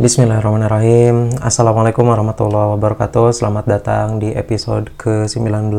Bismillahirrahmanirrahim. 0.00 1.36
Assalamualaikum 1.44 2.08
warahmatullahi 2.08 2.72
wabarakatuh. 2.72 3.36
Selamat 3.36 3.68
datang 3.68 4.16
di 4.16 4.32
episode 4.32 4.88
ke-19 4.96 5.76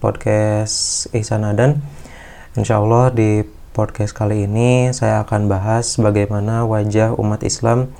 Podcast 0.00 1.04
Ihsan 1.12 1.44
Adan. 1.44 1.84
Insya 2.56 2.80
Allah 2.80 3.12
di 3.12 3.44
podcast 3.76 4.16
kali 4.16 4.48
ini 4.48 4.88
Saya 4.96 5.20
akan 5.20 5.52
bahas 5.52 6.00
bagaimana 6.00 6.64
wajah 6.64 7.12
umat 7.20 7.44
Islam 7.44 7.92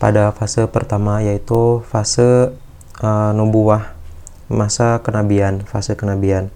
Pada 0.00 0.32
fase 0.32 0.64
pertama 0.64 1.20
yaitu 1.20 1.84
fase 1.84 2.56
uh, 3.04 3.36
nubuah 3.36 3.92
Masa 4.48 5.04
kenabian, 5.04 5.60
fase 5.68 5.92
kenabian. 5.92 6.48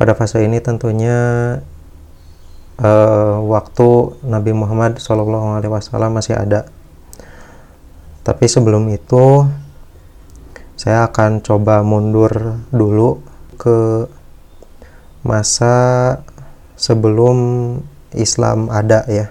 Pada 0.00 0.16
fase 0.16 0.40
ini 0.40 0.56
tentunya 0.64 1.20
uh, 2.80 3.38
waktu 3.44 4.18
Nabi 4.24 4.56
Muhammad 4.56 4.98
SAW 4.98 6.10
masih 6.10 6.34
ada. 6.34 6.66
Tapi 8.24 8.44
sebelum 8.48 8.88
itu 8.92 9.48
saya 10.80 11.04
akan 11.08 11.44
coba 11.44 11.84
mundur 11.84 12.64
dulu 12.72 13.20
ke 13.60 14.08
masa 15.20 15.76
sebelum 16.80 17.36
Islam 18.16 18.72
ada 18.72 19.04
ya. 19.06 19.28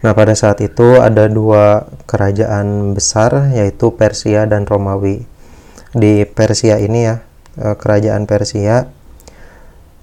Nah, 0.00 0.16
pada 0.16 0.32
saat 0.32 0.58
itu 0.64 0.96
ada 0.98 1.28
dua 1.28 1.84
kerajaan 2.08 2.96
besar 2.96 3.52
yaitu 3.52 3.92
Persia 3.94 4.48
dan 4.48 4.64
Romawi. 4.64 5.28
Di 5.92 6.24
Persia 6.24 6.80
ini 6.80 7.04
ya, 7.04 7.20
eh, 7.60 7.76
kerajaan 7.76 8.24
Persia 8.24 8.88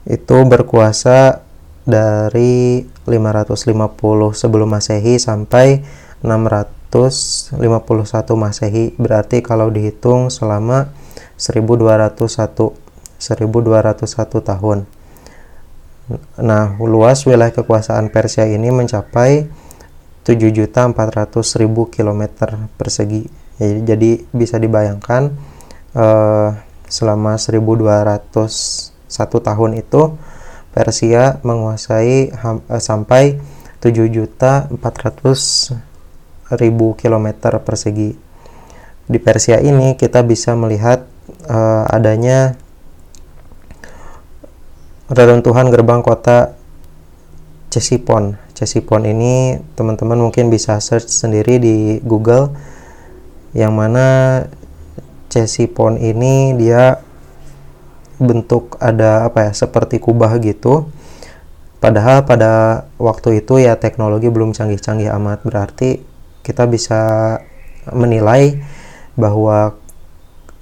itu 0.08 0.38
berkuasa 0.48 1.47
dari 1.88 2.84
550 3.08 4.36
sebelum 4.36 4.68
Masehi 4.68 5.16
sampai 5.16 5.80
651 6.20 7.56
Masehi 8.36 8.92
berarti 9.00 9.40
kalau 9.40 9.72
dihitung 9.72 10.28
selama 10.28 10.92
1201 11.40 12.76
1201 13.18 14.44
tahun. 14.44 14.86
Nah, 16.40 16.80
luas 16.80 17.28
wilayah 17.28 17.52
kekuasaan 17.52 18.12
Persia 18.14 18.48
ini 18.48 18.72
mencapai 18.72 19.48
7.400.000 20.24 20.92
km 21.88 22.24
persegi. 22.80 23.28
Jadi, 23.60 24.24
bisa 24.32 24.62
dibayangkan 24.62 25.34
uh, 25.98 26.50
selama 26.88 27.36
1201 27.36 28.28
tahun 29.20 29.72
itu 29.76 30.02
Persia 30.78 31.42
menguasai 31.42 32.30
uh, 32.38 32.78
sampai 32.78 33.42
7.400.000 33.82 35.74
km 37.02 37.28
persegi. 37.66 38.14
Di 39.10 39.18
Persia 39.18 39.58
ini 39.58 39.98
kita 39.98 40.22
bisa 40.22 40.54
melihat 40.54 41.10
uh, 41.50 41.90
adanya 41.90 42.54
reruntuhan 45.10 45.74
gerbang 45.74 46.06
kota 46.06 46.54
Cesipon. 47.74 48.38
Cesipon 48.54 49.10
ini 49.10 49.58
teman-teman 49.74 50.30
mungkin 50.30 50.54
bisa 50.54 50.78
search 50.78 51.10
sendiri 51.10 51.58
di 51.58 51.76
Google 52.06 52.54
yang 53.58 53.74
mana 53.74 54.46
Cesipon 55.34 55.98
ini 55.98 56.54
dia 56.54 57.02
bentuk 58.18 58.78
ada 58.82 59.30
apa 59.30 59.50
ya 59.50 59.52
seperti 59.54 60.02
kubah 60.02 60.38
gitu. 60.42 60.90
Padahal 61.78 62.26
pada 62.26 62.86
waktu 62.98 63.46
itu 63.46 63.62
ya 63.62 63.78
teknologi 63.78 64.34
belum 64.34 64.54
canggih-canggih 64.58 65.14
amat. 65.14 65.46
Berarti 65.46 66.02
kita 66.42 66.66
bisa 66.66 67.38
menilai 67.94 68.58
bahwa 69.14 69.78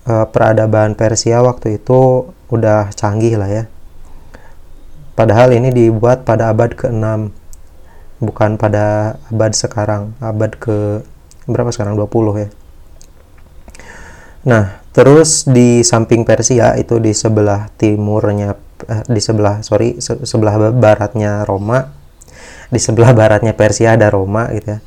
e, 0.04 0.14
peradaban 0.28 1.00
Persia 1.00 1.40
waktu 1.40 1.80
itu 1.80 2.32
udah 2.52 2.92
canggih 2.92 3.40
lah 3.40 3.48
ya. 3.48 3.64
Padahal 5.16 5.56
ini 5.56 5.72
dibuat 5.72 6.28
pada 6.28 6.52
abad 6.52 6.76
ke-6 6.76 7.32
bukan 8.20 8.60
pada 8.60 9.16
abad 9.32 9.52
sekarang. 9.56 10.12
Abad 10.20 10.60
ke 10.60 11.00
berapa 11.48 11.72
sekarang? 11.72 11.96
20 11.96 12.44
ya. 12.44 12.50
Nah 14.44 14.85
Terus 14.96 15.44
di 15.44 15.84
samping 15.84 16.24
Persia 16.24 16.80
itu 16.80 17.04
di 17.04 17.12
sebelah 17.12 17.68
timurnya 17.76 18.56
eh, 18.88 19.04
di 19.12 19.20
sebelah 19.20 19.60
sorry 19.60 20.00
se 20.00 20.24
sebelah 20.24 20.72
baratnya 20.72 21.44
Roma 21.44 21.84
di 22.72 22.80
sebelah 22.80 23.12
baratnya 23.20 23.52
Persia 23.52 24.00
ada 24.00 24.08
Roma 24.08 24.48
gitu 24.56 24.72
ya 24.72 24.80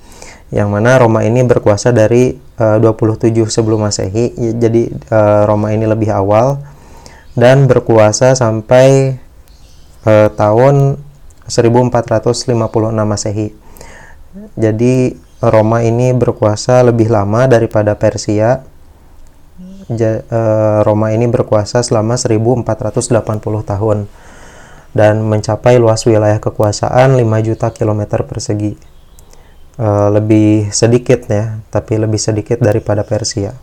yang 0.49 0.73
mana 0.73 0.97
Roma 0.97 1.29
ini 1.29 1.45
berkuasa 1.45 1.93
dari 1.93 2.41
eh, 2.41 2.77
27 2.81 3.37
sebelum 3.53 3.85
Masehi 3.85 4.33
jadi 4.57 4.89
eh, 4.89 5.43
Roma 5.45 5.77
ini 5.77 5.85
lebih 5.85 6.09
awal 6.09 6.57
dan 7.39 7.71
berkuasa 7.71 8.35
sampai 8.35 9.15
eh, 10.03 10.29
tahun 10.35 10.99
1456 11.47 12.51
Masehi. 12.93 13.55
Jadi 14.59 15.15
Roma 15.39 15.87
ini 15.87 16.11
berkuasa 16.13 16.83
lebih 16.83 17.09
lama 17.09 17.47
daripada 17.47 17.95
Persia 17.95 18.67
Roma 20.85 21.17
ini 21.17 21.25
berkuasa 21.25 21.81
selama 21.81 22.21
1480 22.21 23.09
tahun 23.65 23.99
dan 24.97 25.21
mencapai 25.25 25.77
luas 25.77 26.05
wilayah 26.09 26.41
kekuasaan 26.41 27.17
5 27.17 27.47
juta 27.47 27.73
kilometer 27.73 28.25
persegi. 28.25 28.77
Uh, 29.79 30.11
lebih 30.11 30.75
sedikit 30.75 31.31
ya, 31.31 31.63
tapi 31.71 32.03
lebih 32.03 32.19
sedikit 32.19 32.59
daripada 32.59 33.07
Persia. 33.07 33.55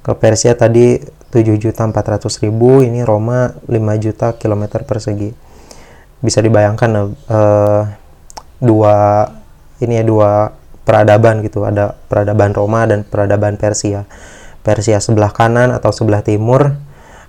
Ke 0.00 0.16
Persia 0.16 0.56
tadi 0.56 0.96
7 1.28 1.60
juta 1.60 1.84
400 1.84 2.24
ribu, 2.40 2.80
ini 2.80 3.04
Roma 3.04 3.52
5 3.68 3.76
juta 4.00 4.32
kilometer 4.40 4.88
persegi. 4.88 5.36
Bisa 6.24 6.40
dibayangkan 6.40 6.90
uh, 7.28 7.82
dua 8.56 9.28
ini 9.84 10.00
ya 10.00 10.04
dua 10.08 10.56
peradaban 10.88 11.44
gitu, 11.44 11.68
ada 11.68 11.92
peradaban 12.08 12.56
Roma 12.56 12.88
dan 12.88 13.04
peradaban 13.04 13.60
Persia 13.60 14.08
Persia 14.66 14.98
sebelah 14.98 15.30
kanan 15.30 15.70
atau 15.70 15.94
sebelah 15.94 16.26
timur 16.26 16.74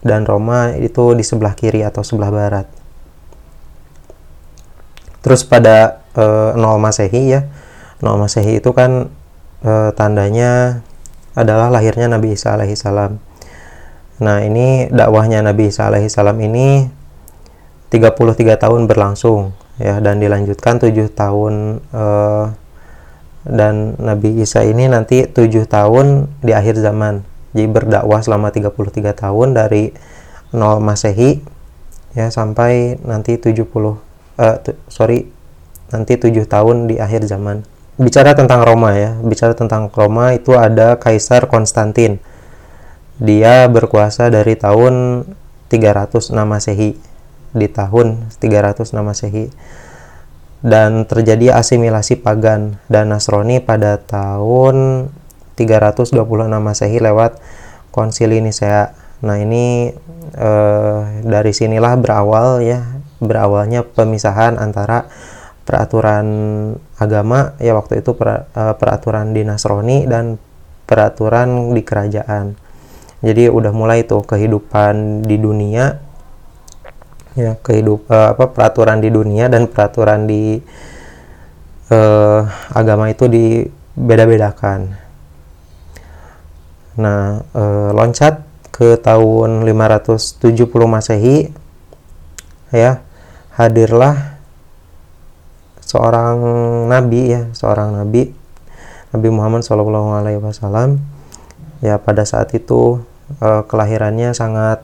dan 0.01 0.25
Roma 0.25 0.73
itu 0.73 1.13
di 1.13 1.21
sebelah 1.21 1.53
kiri 1.53 1.85
atau 1.85 2.01
sebelah 2.01 2.33
barat. 2.33 2.65
Terus 5.21 5.45
pada 5.45 6.01
e, 6.17 6.25
nol 6.57 6.81
Masehi 6.81 7.37
ya. 7.37 7.45
Nol 8.01 8.17
Masehi 8.17 8.57
itu 8.57 8.73
kan 8.73 9.13
e, 9.61 9.93
tandanya 9.93 10.81
adalah 11.37 11.69
lahirnya 11.69 12.09
Nabi 12.09 12.33
Isa 12.33 12.57
alaihi 12.57 12.73
salam. 12.73 13.21
Nah, 14.17 14.41
ini 14.41 14.89
dakwahnya 14.89 15.45
Nabi 15.45 15.69
Isa 15.69 15.85
alaihi 15.85 16.09
salam 16.09 16.41
ini 16.41 16.89
33 17.93 18.57
tahun 18.57 18.89
berlangsung 18.89 19.53
ya 19.77 20.01
dan 20.01 20.17
dilanjutkan 20.17 20.81
7 20.81 20.95
tahun 21.13 21.83
e, 21.93 22.05
dan 23.47 23.99
Nabi 23.99 24.39
Isa 24.39 24.63
ini 24.63 24.87
nanti 24.87 25.27
tujuh 25.27 25.67
tahun 25.67 26.31
di 26.39 26.55
akhir 26.55 26.79
zaman 26.79 27.26
jadi 27.55 27.67
berdakwah 27.71 28.19
selama 28.19 28.51
33 28.51 29.13
tahun 29.15 29.55
dari 29.55 29.95
0 30.51 30.79
Masehi 30.79 31.43
ya 32.15 32.31
sampai 32.31 32.97
nanti 33.03 33.37
70 33.37 33.67
uh, 34.39 34.57
sorry 34.87 35.27
nanti 35.91 36.19
7 36.19 36.33
tahun 36.47 36.91
di 36.91 36.99
akhir 36.99 37.27
zaman. 37.27 37.63
Bicara 37.97 38.37
tentang 38.37 38.61
Roma 38.61 38.93
ya 38.93 39.17
bicara 39.25 39.57
tentang 39.57 39.89
Roma 39.89 40.35
itu 40.35 40.53
ada 40.53 41.01
Kaisar 41.01 41.49
Konstantin. 41.49 42.21
Dia 43.17 43.65
berkuasa 43.65 44.29
dari 44.29 44.53
tahun 44.53 45.25
306 45.73 46.37
Masehi 46.37 46.93
di 47.57 47.67
tahun 47.67 48.29
306 48.37 48.93
Masehi. 49.01 49.49
Dan 50.57 51.05
terjadi 51.05 51.53
asimilasi 51.57 52.17
pagan 52.17 52.81
dan 52.89 53.13
Nasrani 53.13 53.61
pada 53.61 54.01
tahun 54.01 55.09
326 55.57 56.13
Masehi 56.61 57.01
lewat 57.01 57.41
Konsili 57.89 58.37
Nisea. 58.39 58.93
Nah, 59.25 59.41
ini 59.41 59.89
eh, 60.37 60.99
dari 61.25 61.51
sinilah 61.51 61.97
berawal 61.97 62.61
ya, 62.61 62.85
berawalnya 63.17 63.81
pemisahan 63.81 64.61
antara 64.61 65.09
peraturan 65.65 66.27
agama 66.95 67.57
ya 67.59 67.73
waktu 67.73 68.05
itu 68.05 68.13
per, 68.13 68.45
eh, 68.53 68.73
peraturan 68.77 69.33
di 69.33 69.41
Nasrani 69.41 70.05
dan 70.05 70.37
peraturan 70.85 71.73
di 71.73 71.81
kerajaan. 71.81 72.55
Jadi 73.25 73.49
udah 73.49 73.73
mulai 73.73 74.05
tuh 74.05 74.21
kehidupan 74.21 75.25
di 75.25 75.41
dunia 75.41 76.05
ya 77.37 77.53
kehidup 77.61 78.09
uh, 78.09 78.33
apa 78.33 78.49
peraturan 78.49 78.97
di 78.97 79.13
dunia 79.13 79.45
dan 79.45 79.69
peraturan 79.69 80.25
di 80.25 80.57
uh, 81.93 82.41
agama 82.73 83.13
itu 83.13 83.29
dibeda-bedakan. 83.29 85.06
Nah, 86.97 87.45
uh, 87.53 87.89
loncat 87.93 88.43
ke 88.73 88.97
tahun 88.97 89.65
570 89.65 90.41
Masehi 90.85 91.53
ya, 92.73 93.05
hadirlah 93.53 94.37
seorang 95.81 96.37
nabi 96.89 97.37
ya, 97.37 97.41
seorang 97.53 98.01
nabi 98.01 98.33
Nabi 99.15 99.27
Muhammad 99.31 99.63
Shallallahu 99.63 100.19
Alaihi 100.19 100.41
Wasallam. 100.43 100.99
Ya 101.79 102.01
pada 102.01 102.25
saat 102.25 102.51
itu 102.57 103.05
uh, 103.39 103.61
kelahirannya 103.69 104.33
sangat 104.33 104.81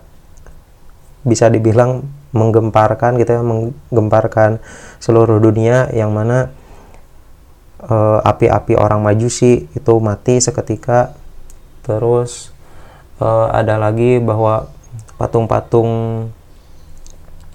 bisa 1.26 1.50
dibilang 1.50 2.06
menggemparkan 2.34 3.16
gitu 3.22 3.40
ya 3.40 3.42
menggemparkan 3.46 4.60
seluruh 5.00 5.40
dunia 5.40 5.88
yang 5.96 6.12
mana 6.12 6.52
eh, 7.80 8.20
api-api 8.20 8.76
uh, 8.76 8.84
orang 8.84 9.00
majusi 9.00 9.72
itu 9.72 9.94
mati 10.04 10.44
seketika 10.44 11.16
terus 11.84 12.56
uh, 13.20 13.52
ada 13.52 13.76
lagi 13.78 14.18
bahwa 14.24 14.72
patung-patung 15.20 15.92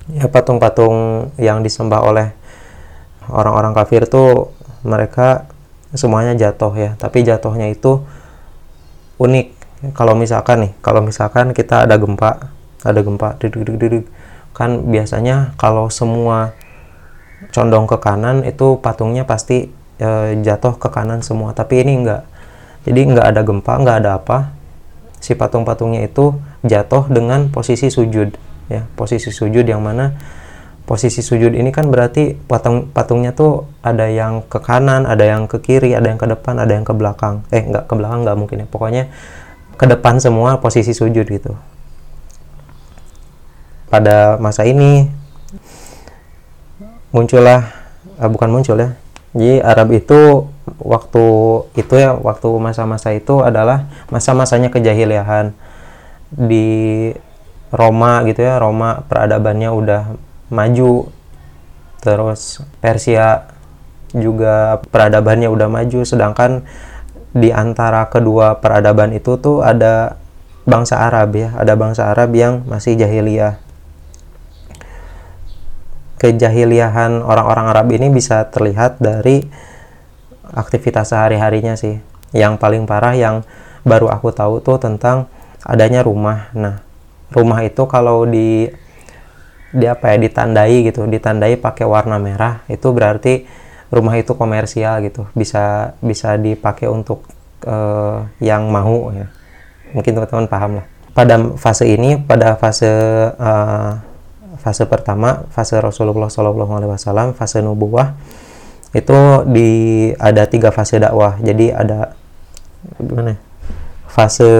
ya 0.08 0.24
patung-patung 0.28 1.28
yang 1.36 1.60
disembah 1.60 2.00
oleh 2.00 2.32
orang-orang 3.28 3.76
kafir 3.76 4.08
tuh 4.08 4.52
mereka 4.84 5.48
semuanya 5.92 6.36
jatuh 6.36 6.72
ya. 6.76 6.90
Tapi 6.96 7.24
jatuhnya 7.24 7.68
itu 7.72 8.04
unik. 9.20 9.46
Kalau 9.94 10.18
misalkan 10.18 10.68
nih 10.68 10.72
kalau 10.82 11.04
misalkan 11.04 11.54
kita 11.54 11.86
ada 11.86 11.94
gempa 12.00 12.50
ada 12.82 12.98
gempa 12.98 13.38
duduk 13.38 13.78
duduk 13.78 14.04
kan 14.50 14.90
biasanya 14.90 15.54
kalau 15.54 15.86
semua 15.86 16.50
condong 17.54 17.86
ke 17.86 17.94
kanan 18.02 18.42
itu 18.42 18.82
patungnya 18.82 19.22
pasti 19.22 19.70
e, 20.02 20.08
jatuh 20.42 20.74
ke 20.82 20.88
kanan 20.90 21.22
semua. 21.22 21.54
Tapi 21.54 21.86
ini 21.86 22.02
enggak 22.02 22.26
jadi 22.86 23.00
enggak 23.08 23.26
ada 23.34 23.40
gempa 23.42 23.72
enggak 23.78 23.96
ada 24.04 24.10
apa. 24.20 24.38
Si 25.18 25.34
patung-patungnya 25.34 26.06
itu 26.06 26.38
jatuh 26.62 27.10
dengan 27.10 27.50
posisi 27.50 27.90
sujud 27.90 28.38
ya. 28.70 28.86
Posisi 28.94 29.34
sujud 29.34 29.66
yang 29.66 29.82
mana 29.82 30.14
posisi 30.88 31.20
sujud 31.20 31.52
ini 31.52 31.68
kan 31.68 31.92
berarti 31.92 32.32
patung 32.48 32.88
patungnya 32.88 33.36
tuh 33.36 33.68
ada 33.84 34.08
yang 34.08 34.40
ke 34.48 34.56
kanan 34.56 35.04
ada 35.04 35.20
yang 35.20 35.44
ke 35.44 35.60
kiri 35.60 35.92
ada 35.92 36.08
yang 36.08 36.16
ke 36.16 36.24
depan 36.24 36.56
ada 36.56 36.72
yang 36.72 36.86
ke 36.86 36.94
belakang. 36.94 37.44
Eh 37.50 37.66
enggak 37.66 37.90
ke 37.90 37.94
belakang 37.98 38.24
enggak 38.24 38.36
mungkin 38.38 38.56
ya. 38.62 38.66
Pokoknya 38.70 39.04
ke 39.78 39.84
depan 39.86 40.18
semua 40.22 40.58
posisi 40.58 40.94
sujud 40.94 41.26
gitu. 41.26 41.52
Pada 43.88 44.36
masa 44.36 44.68
ini 44.68 45.08
muncullah 47.08 47.72
uh, 48.20 48.28
bukan 48.28 48.48
muncul 48.52 48.76
ya. 48.76 48.94
Jadi 49.32 49.60
Arab 49.60 49.88
itu 49.92 50.48
waktu 50.76 51.26
itu 51.74 51.94
ya 51.96 52.12
waktu 52.16 52.48
masa-masa 52.60 53.14
itu 53.16 53.40
adalah 53.40 53.88
masa-masanya 54.12 54.68
kejahiliahan. 54.68 55.56
Di 56.28 56.68
Roma 57.72 58.24
gitu 58.28 58.44
ya 58.44 58.60
Roma 58.60 59.04
peradabannya 59.08 59.72
udah 59.72 60.02
maju. 60.52 61.08
Terus 62.04 62.60
Persia 62.78 63.48
juga 64.12 64.80
peradabannya 64.92 65.48
udah 65.48 65.68
maju. 65.72 66.00
Sedangkan 66.04 66.64
di 67.32 67.52
antara 67.52 68.08
kedua 68.08 68.56
peradaban 68.60 69.12
itu 69.12 69.36
tuh 69.36 69.60
ada 69.60 70.16
bangsa 70.68 71.00
Arab 71.00 71.32
ya 71.32 71.56
ada 71.56 71.72
bangsa 71.80 72.12
Arab 72.12 72.36
yang 72.36 72.64
masih 72.68 72.96
jahiliyah. 73.00 73.56
Kejahiliahan 76.18 77.24
orang-orang 77.24 77.66
Arab 77.72 77.88
ini 77.94 78.12
bisa 78.12 78.44
terlihat 78.52 79.00
dari 79.00 79.48
aktivitas 80.52 81.12
sehari-harinya 81.12 81.74
sih. 81.74 82.00
Yang 82.32 82.60
paling 82.60 82.84
parah 82.84 83.16
yang 83.16 83.46
baru 83.84 84.12
aku 84.12 84.32
tahu 84.32 84.60
tuh 84.60 84.76
tentang 84.76 85.28
adanya 85.64 86.04
rumah. 86.04 86.52
Nah, 86.52 86.84
rumah 87.32 87.64
itu 87.64 87.84
kalau 87.88 88.28
di 88.28 88.68
di 89.68 89.84
apa 89.84 90.12
ya 90.12 90.16
ditandai 90.16 90.88
gitu, 90.88 91.04
ditandai 91.04 91.60
pakai 91.60 91.84
warna 91.84 92.16
merah, 92.16 92.64
itu 92.72 92.88
berarti 92.88 93.44
rumah 93.92 94.16
itu 94.16 94.32
komersial 94.36 95.04
gitu. 95.04 95.28
Bisa 95.32 95.96
bisa 96.00 96.36
dipakai 96.36 96.88
untuk 96.88 97.24
uh, 97.64 98.24
yang 98.40 98.68
mau 98.68 99.12
ya. 99.12 99.28
Mungkin 99.96 100.12
teman-teman 100.16 100.46
paham 100.48 100.72
lah. 100.80 100.86
Pada 101.16 101.34
fase 101.56 101.88
ini, 101.88 102.20
pada 102.20 102.54
fase 102.60 102.88
uh, 103.36 103.98
fase 104.60 104.84
pertama 104.84 105.48
fase 105.54 105.78
Rasulullah 105.80 106.28
Shallallahu 106.28 106.72
Alaihi 106.76 106.90
Wasallam 106.92 107.32
fase 107.32 107.62
nubuah 107.64 108.12
itu 108.96 109.18
di 109.48 109.70
ada 110.16 110.48
tiga 110.48 110.72
fase 110.72 111.00
dakwah. 111.00 111.36
Jadi 111.40 111.72
ada 111.72 112.14
gimana 113.00 113.36
ya? 113.36 113.38
fase 114.08 114.50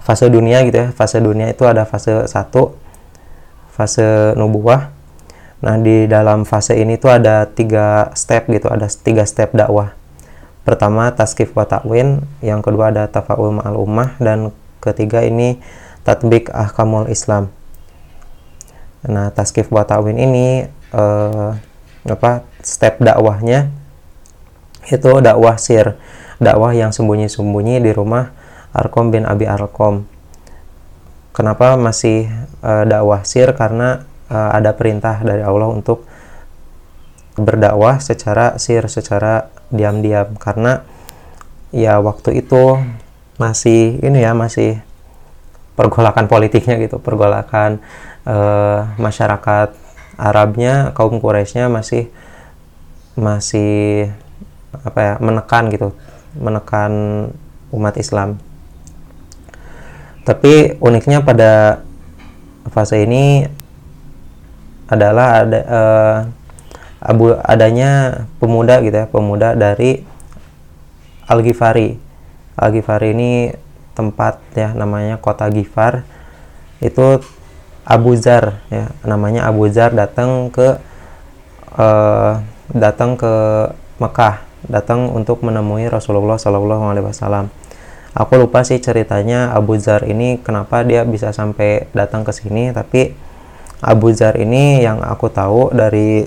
fase 0.00 0.26
dunia 0.32 0.64
gitu 0.64 0.78
ya. 0.80 0.88
Fase 0.92 1.20
dunia 1.20 1.52
itu 1.52 1.64
ada 1.68 1.84
fase 1.84 2.24
satu 2.26 2.74
fase 3.74 4.32
nubuah. 4.38 4.90
Nah 5.64 5.80
di 5.80 6.04
dalam 6.08 6.44
fase 6.44 6.76
ini 6.76 6.96
tuh 7.00 7.12
ada 7.12 7.48
tiga 7.48 8.12
step 8.16 8.48
gitu 8.52 8.68
ada 8.72 8.88
tiga 8.88 9.24
step 9.28 9.52
dakwah. 9.52 9.92
Pertama 10.64 11.12
taskif 11.12 11.52
wa 11.52 11.68
takwin 11.68 12.24
yang 12.40 12.64
kedua 12.64 12.88
ada 12.88 13.04
tafaul 13.04 13.52
ma'al 13.52 13.76
ummah 13.76 14.16
dan 14.16 14.48
ketiga 14.80 15.20
ini 15.20 15.60
tatbik 16.04 16.48
ahkamul 16.52 17.08
islam. 17.08 17.52
Nah, 19.04 19.28
taskif 19.32 19.68
watawin 19.68 20.16
ini 20.16 20.64
uh, 20.96 21.52
apa 22.08 22.44
step 22.64 22.98
dakwahnya 22.98 23.68
itu 24.88 25.20
dakwah 25.20 25.56
sir, 25.56 25.96
dakwah 26.40 26.72
yang 26.72 26.92
sembunyi-sembunyi 26.92 27.80
di 27.80 27.92
rumah 27.92 28.32
Arkom 28.74 29.12
bin 29.12 29.24
Abi 29.24 29.48
Arkom. 29.48 30.04
Kenapa 31.32 31.76
masih 31.80 32.28
uh, 32.60 32.84
dakwah 32.84 33.24
sir? 33.24 33.52
Karena 33.56 34.04
uh, 34.28 34.50
ada 34.52 34.76
perintah 34.76 35.20
dari 35.24 35.40
Allah 35.40 35.70
untuk 35.72 36.04
berdakwah 37.38 37.98
secara 38.00 38.60
sir, 38.60 38.84
secara 38.92 39.48
diam-diam. 39.72 40.36
Karena 40.36 40.84
ya 41.72 41.98
waktu 41.98 42.44
itu 42.44 42.78
masih 43.40 43.98
ini 44.04 44.22
ya 44.22 44.36
masih 44.36 44.78
pergolakan 45.74 46.30
politiknya 46.30 46.78
gitu, 46.78 47.02
pergolakan 47.02 47.82
uh, 48.28 48.94
masyarakat 49.00 49.74
Arabnya 50.14 50.94
kaum 50.94 51.18
Quraisynya 51.18 51.66
masih 51.66 52.06
masih 53.14 54.10
apa 54.82 54.98
ya 55.00 55.14
menekan 55.22 55.70
gitu 55.70 55.94
menekan 56.38 56.92
umat 57.70 57.94
Islam. 57.98 58.38
Tapi 60.24 60.80
uniknya 60.80 61.20
pada 61.20 61.84
fase 62.72 63.04
ini 63.04 63.44
adalah 64.88 65.44
ada 65.44 65.60
uh, 65.68 66.16
abu 67.04 67.36
adanya 67.44 68.24
pemuda 68.40 68.80
gitu 68.80 68.96
ya 68.96 69.06
pemuda 69.08 69.52
dari 69.52 70.00
Al 71.28 71.44
Ghifari 71.44 72.00
Al 72.56 72.72
Ghifari 72.72 73.12
ini 73.12 73.52
tempat 73.92 74.40
ya 74.56 74.72
namanya 74.72 75.20
kota 75.20 75.48
Gifar 75.52 76.02
itu 76.80 77.20
Abu 77.84 78.16
Zar 78.16 78.64
ya 78.72 78.88
namanya 79.04 79.44
Abu 79.44 79.68
Zar 79.68 79.92
datang 79.92 80.48
ke 80.48 80.80
uh, 81.76 82.40
datang 82.72 83.18
ke 83.18 83.34
Mekah 84.00 84.54
datang 84.68 85.12
untuk 85.12 85.44
menemui 85.44 85.88
Rasulullah 85.92 86.40
Shallallahu 86.40 86.84
Alaihi 86.88 87.06
Wasallam. 87.06 87.52
Aku 88.14 88.38
lupa 88.38 88.62
sih 88.62 88.78
ceritanya 88.78 89.50
Abu 89.52 89.74
Zar 89.76 90.06
ini 90.06 90.38
kenapa 90.38 90.86
dia 90.86 91.02
bisa 91.02 91.34
sampai 91.34 91.90
datang 91.90 92.22
ke 92.22 92.30
sini 92.30 92.70
tapi 92.70 93.10
Abu 93.82 94.14
Zar 94.14 94.38
ini 94.38 94.80
yang 94.80 95.02
aku 95.02 95.28
tahu 95.34 95.74
dari 95.74 96.22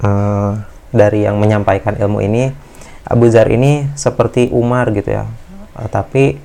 uh, 0.00 0.50
dari 0.94 1.26
yang 1.26 1.42
menyampaikan 1.42 1.98
ilmu 1.98 2.22
ini 2.22 2.54
Abu 3.02 3.26
Zar 3.28 3.50
ini 3.50 3.90
seperti 3.98 4.54
Umar 4.54 4.94
gitu 4.94 5.10
ya. 5.10 5.26
Uh, 5.74 5.90
tapi 5.90 6.38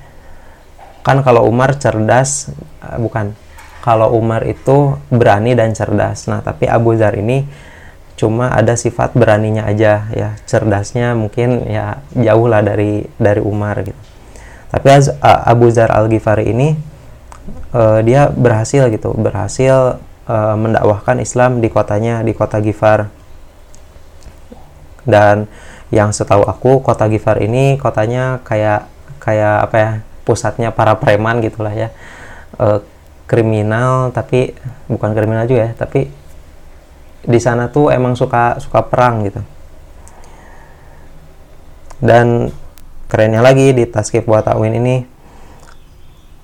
kan 1.06 1.22
kalau 1.22 1.46
Umar 1.46 1.78
cerdas 1.78 2.50
uh, 2.82 2.98
bukan. 2.98 3.38
Kalau 3.84 4.16
Umar 4.16 4.48
itu 4.48 4.96
berani 5.12 5.60
dan 5.60 5.76
cerdas. 5.76 6.32
Nah, 6.32 6.40
tapi 6.40 6.72
Abu 6.72 6.96
Zar 6.96 7.20
ini 7.20 7.44
cuma 8.14 8.54
ada 8.54 8.78
sifat 8.78 9.18
beraninya 9.18 9.66
aja 9.66 10.08
ya, 10.14 10.30
cerdasnya 10.46 11.18
mungkin 11.18 11.66
ya 11.66 12.02
jauh 12.14 12.46
lah 12.46 12.62
dari 12.62 13.06
dari 13.18 13.42
Umar 13.42 13.82
gitu. 13.82 13.98
Tapi 14.74 14.90
Abu 15.22 15.70
Zar 15.70 15.94
Al 15.94 16.10
Ghifari 16.10 16.50
ini 16.50 16.74
uh, 17.78 18.02
dia 18.02 18.30
berhasil 18.34 18.90
gitu, 18.90 19.14
berhasil 19.14 20.02
uh, 20.26 20.56
mendakwahkan 20.58 21.22
Islam 21.22 21.62
di 21.62 21.70
kotanya, 21.70 22.26
di 22.26 22.34
kota 22.34 22.58
Gifar. 22.58 23.14
Dan 25.06 25.46
yang 25.94 26.10
setahu 26.10 26.48
aku 26.50 26.82
kota 26.82 27.06
Gifar 27.06 27.38
ini 27.46 27.78
kotanya 27.78 28.42
kayak 28.42 28.90
kayak 29.22 29.70
apa 29.70 29.76
ya 29.78 29.92
pusatnya 30.26 30.70
para 30.74 30.98
preman 30.98 31.38
gitulah 31.42 31.74
ya. 31.74 31.94
Uh, 32.58 32.82
kriminal 33.24 34.14
tapi 34.14 34.54
bukan 34.86 35.16
kriminal 35.16 35.48
juga 35.48 35.72
ya 35.72 35.74
tapi 35.74 36.12
di 37.24 37.40
sana 37.40 37.72
tuh 37.72 37.88
emang 37.88 38.20
suka 38.20 38.60
suka 38.60 38.84
perang 38.84 39.24
gitu. 39.24 39.42
Dan 42.04 42.52
kerennya 43.08 43.40
lagi 43.40 43.72
di 43.72 43.88
Taskif 43.88 44.28
buat 44.28 44.44
Ta'win 44.44 44.76
ini 44.76 45.08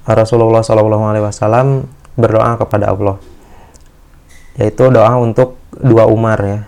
Rasulullah 0.08 0.64
Shallallahu 0.64 1.06
Alaihi 1.12 1.26
Wasallam 1.28 1.84
berdoa 2.16 2.56
kepada 2.56 2.96
Allah 2.96 3.20
yaitu 4.60 4.92
doa 4.92 5.16
untuk 5.20 5.60
dua 5.76 6.08
Umar 6.08 6.40
ya. 6.44 6.60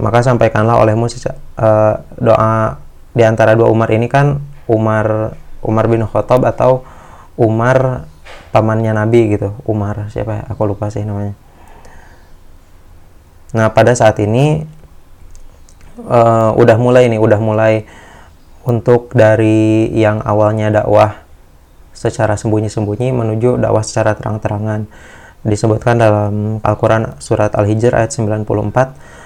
Maka 0.00 0.24
sampaikanlah 0.24 0.80
olehmu 0.80 1.04
uh, 1.04 1.94
doa 2.16 2.80
di 3.12 3.22
antara 3.24 3.52
dua 3.52 3.68
Umar 3.68 3.92
ini 3.92 4.08
kan 4.08 4.40
Umar 4.64 5.36
Umar 5.60 5.84
bin 5.92 6.00
Khattab 6.08 6.40
atau 6.48 6.88
Umar 7.36 8.08
pamannya 8.52 8.96
Nabi 8.96 9.36
gitu. 9.36 9.52
Umar 9.68 10.08
siapa 10.08 10.40
ya? 10.40 10.42
Aku 10.48 10.64
lupa 10.64 10.88
sih 10.88 11.04
namanya 11.04 11.36
nah 13.50 13.72
pada 13.74 13.92
saat 13.96 14.18
ini 14.22 14.62
uh, 16.06 16.54
udah 16.54 16.76
mulai 16.78 17.10
nih 17.10 17.20
udah 17.20 17.40
mulai 17.42 17.84
untuk 18.64 19.12
dari 19.16 19.88
yang 19.96 20.20
awalnya 20.22 20.70
dakwah 20.70 21.24
secara 21.96 22.36
sembunyi-sembunyi 22.36 23.12
menuju 23.12 23.60
dakwah 23.60 23.84
secara 23.84 24.16
terang-terangan. 24.16 24.88
Disebutkan 25.40 25.96
dalam 25.96 26.60
Al-Quran 26.60 27.16
surat 27.16 27.56
Al-Hijr 27.56 27.96
ayat 27.96 28.12
94 28.12 28.44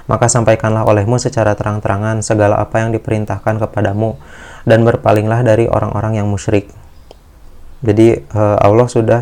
maka 0.07 0.27
sampaikanlah 0.31 0.87
olehmu 0.87 1.19
secara 1.19 1.59
terang-terangan 1.59 2.23
segala 2.23 2.63
apa 2.63 2.87
yang 2.87 2.95
diperintahkan 2.95 3.59
kepadamu 3.67 4.15
dan 4.63 4.87
berpalinglah 4.87 5.43
dari 5.43 5.67
orang-orang 5.67 6.23
yang 6.23 6.31
musyrik. 6.31 6.71
Jadi 7.83 8.23
uh, 8.31 8.59
Allah 8.63 8.87
sudah 8.87 9.21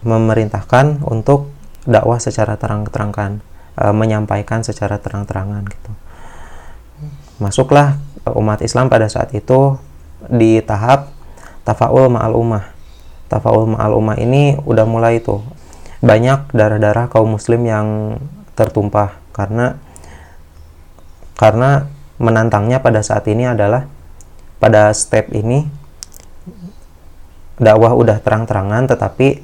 memerintahkan 0.00 1.04
untuk 1.04 1.52
dakwah 1.84 2.16
secara 2.16 2.56
terang-terangan 2.56 3.49
uh, 3.80 3.94
menyampaikan 3.96 4.60
secara 4.60 5.00
terang-terangan 5.00 5.64
gitu. 5.64 5.92
Masuklah 7.40 7.96
umat 8.28 8.60
Islam 8.60 8.92
pada 8.92 9.08
saat 9.08 9.32
itu 9.32 9.80
di 10.28 10.60
tahap 10.60 11.08
tafaul 11.64 12.12
ma'al 12.12 12.36
ummah. 12.36 12.68
Tafaul 13.32 13.64
ma'al 13.72 13.96
ummah 13.96 14.20
ini 14.20 14.60
udah 14.60 14.84
mulai 14.84 15.24
tuh. 15.24 15.40
Banyak 16.04 16.52
darah-darah 16.52 17.08
kaum 17.08 17.40
muslim 17.40 17.64
yang 17.64 18.20
tertumpah 18.52 19.16
karena 19.32 19.80
karena 21.40 21.88
menantangnya 22.20 22.84
pada 22.84 23.00
saat 23.00 23.24
ini 23.32 23.48
adalah 23.48 23.88
pada 24.60 24.92
step 24.92 25.32
ini 25.32 25.64
dakwah 27.56 27.96
udah 27.96 28.20
terang-terangan 28.20 28.92
tetapi 28.92 29.40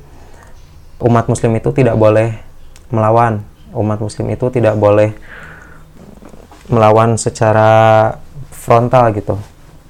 umat 1.01 1.25
muslim 1.29 1.57
itu 1.57 1.73
tidak 1.73 1.97
boleh 1.97 2.37
melawan 2.93 3.41
umat 3.77 4.01
muslim 4.01 4.33
itu 4.33 4.49
tidak 4.49 4.75
boleh 4.81 5.13
melawan 6.67 7.15
secara 7.15 8.11
frontal 8.51 9.15
gitu. 9.15 9.39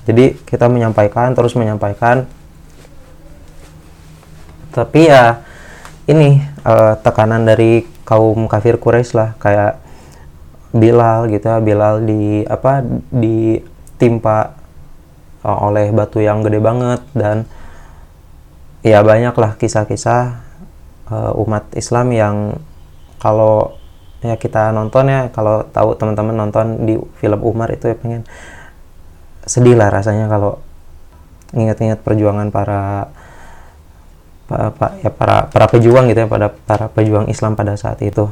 Jadi 0.06 0.38
kita 0.44 0.68
menyampaikan 0.68 1.32
terus 1.32 1.56
menyampaikan. 1.56 2.28
Tapi 4.70 5.08
ya 5.08 5.40
ini 6.06 6.44
uh, 6.62 6.94
tekanan 7.00 7.48
dari 7.48 7.88
kaum 8.04 8.46
kafir 8.46 8.76
Quraisy 8.76 9.16
lah. 9.16 9.30
Kayak 9.40 9.80
Bilal 10.76 11.32
gitu 11.32 11.48
ya 11.48 11.58
Bilal 11.64 12.04
di 12.04 12.44
apa 12.44 12.84
ditimpa 13.08 14.52
uh, 15.40 15.58
oleh 15.64 15.88
batu 15.96 16.20
yang 16.20 16.44
gede 16.44 16.60
banget. 16.60 17.00
Dan 17.16 17.48
ya 18.84 19.00
banyaklah 19.00 19.56
kisah-kisah 19.56 20.44
uh, 21.08 21.32
umat 21.40 21.72
Islam 21.72 22.12
yang 22.12 22.36
kalau 23.16 23.75
ya 24.30 24.36
kita 24.36 24.74
nonton 24.74 25.06
ya 25.10 25.20
kalau 25.30 25.62
tahu 25.70 25.94
teman-teman 25.94 26.34
nonton 26.34 26.86
di 26.86 26.94
film 27.22 27.40
Umar 27.46 27.70
itu 27.70 27.90
ya 27.90 27.96
pengen 27.96 28.22
sedih 29.46 29.78
lah 29.78 29.90
rasanya 29.94 30.26
kalau 30.26 30.58
ingat-ingat 31.54 32.02
perjuangan 32.02 32.50
para 32.50 33.10
apa 34.46 34.94
ya 35.02 35.10
para 35.10 35.50
para 35.50 35.66
pejuang 35.66 36.06
gitu 36.10 36.22
ya 36.22 36.28
pada 36.30 36.50
para 36.50 36.86
pejuang 36.90 37.26
Islam 37.30 37.54
pada 37.54 37.74
saat 37.78 38.02
itu. 38.02 38.30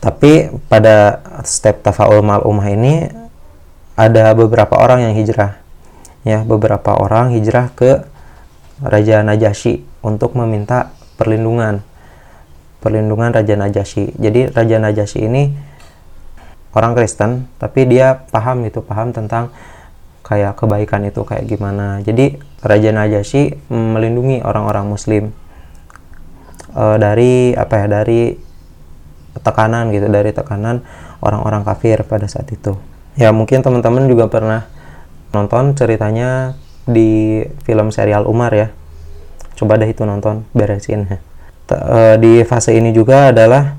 Tapi 0.00 0.48
pada 0.66 1.20
step 1.44 1.84
tafaul 1.84 2.24
mal 2.24 2.40
umah 2.40 2.72
ini 2.72 3.04
ada 4.00 4.32
beberapa 4.32 4.80
orang 4.80 5.04
yang 5.04 5.14
hijrah. 5.14 5.60
Ya, 6.24 6.40
beberapa 6.40 6.96
orang 6.96 7.36
hijrah 7.36 7.68
ke 7.76 8.04
Raja 8.80 9.20
Najasyi 9.20 9.84
untuk 10.00 10.32
meminta 10.32 10.96
perlindungan. 11.20 11.84
Perlindungan 12.80 13.30
Raja 13.32 13.54
Najasyi. 13.60 14.16
Jadi 14.16 14.48
Raja 14.50 14.76
Najasyi 14.80 15.20
ini 15.28 15.52
orang 16.72 16.96
Kristen, 16.96 17.46
tapi 17.60 17.84
dia 17.84 18.24
paham 18.32 18.64
itu, 18.64 18.80
paham 18.80 19.12
tentang 19.12 19.52
kayak 20.24 20.56
kebaikan 20.56 21.02
itu 21.04 21.26
kayak 21.26 21.44
gimana. 21.44 22.00
Jadi 22.00 22.38
Raja 22.62 22.90
Najasyi 22.94 23.68
melindungi 23.68 24.40
orang-orang 24.40 24.86
Muslim 24.86 25.34
uh, 26.74 26.96
dari 26.96 27.52
apa 27.56 27.84
ya 27.84 27.86
dari 27.90 28.38
tekanan 29.40 29.94
gitu 29.94 30.10
dari 30.10 30.30
tekanan 30.30 30.82
orang-orang 31.22 31.66
kafir 31.66 32.02
pada 32.06 32.30
saat 32.30 32.46
itu. 32.50 32.78
Ya 33.18 33.34
mungkin 33.34 33.60
teman-teman 33.60 34.06
juga 34.06 34.30
pernah 34.30 34.70
nonton 35.34 35.74
ceritanya 35.74 36.54
di 36.86 37.42
film 37.66 37.90
serial 37.90 38.26
Umar 38.26 38.54
ya. 38.54 38.68
Coba 39.58 39.76
deh 39.76 39.90
itu 39.90 40.06
nonton 40.06 40.46
beresin. 40.54 41.06
Uh, 41.70 42.16
di 42.18 42.42
fase 42.42 42.74
ini 42.74 42.90
juga 42.90 43.30
adalah 43.30 43.78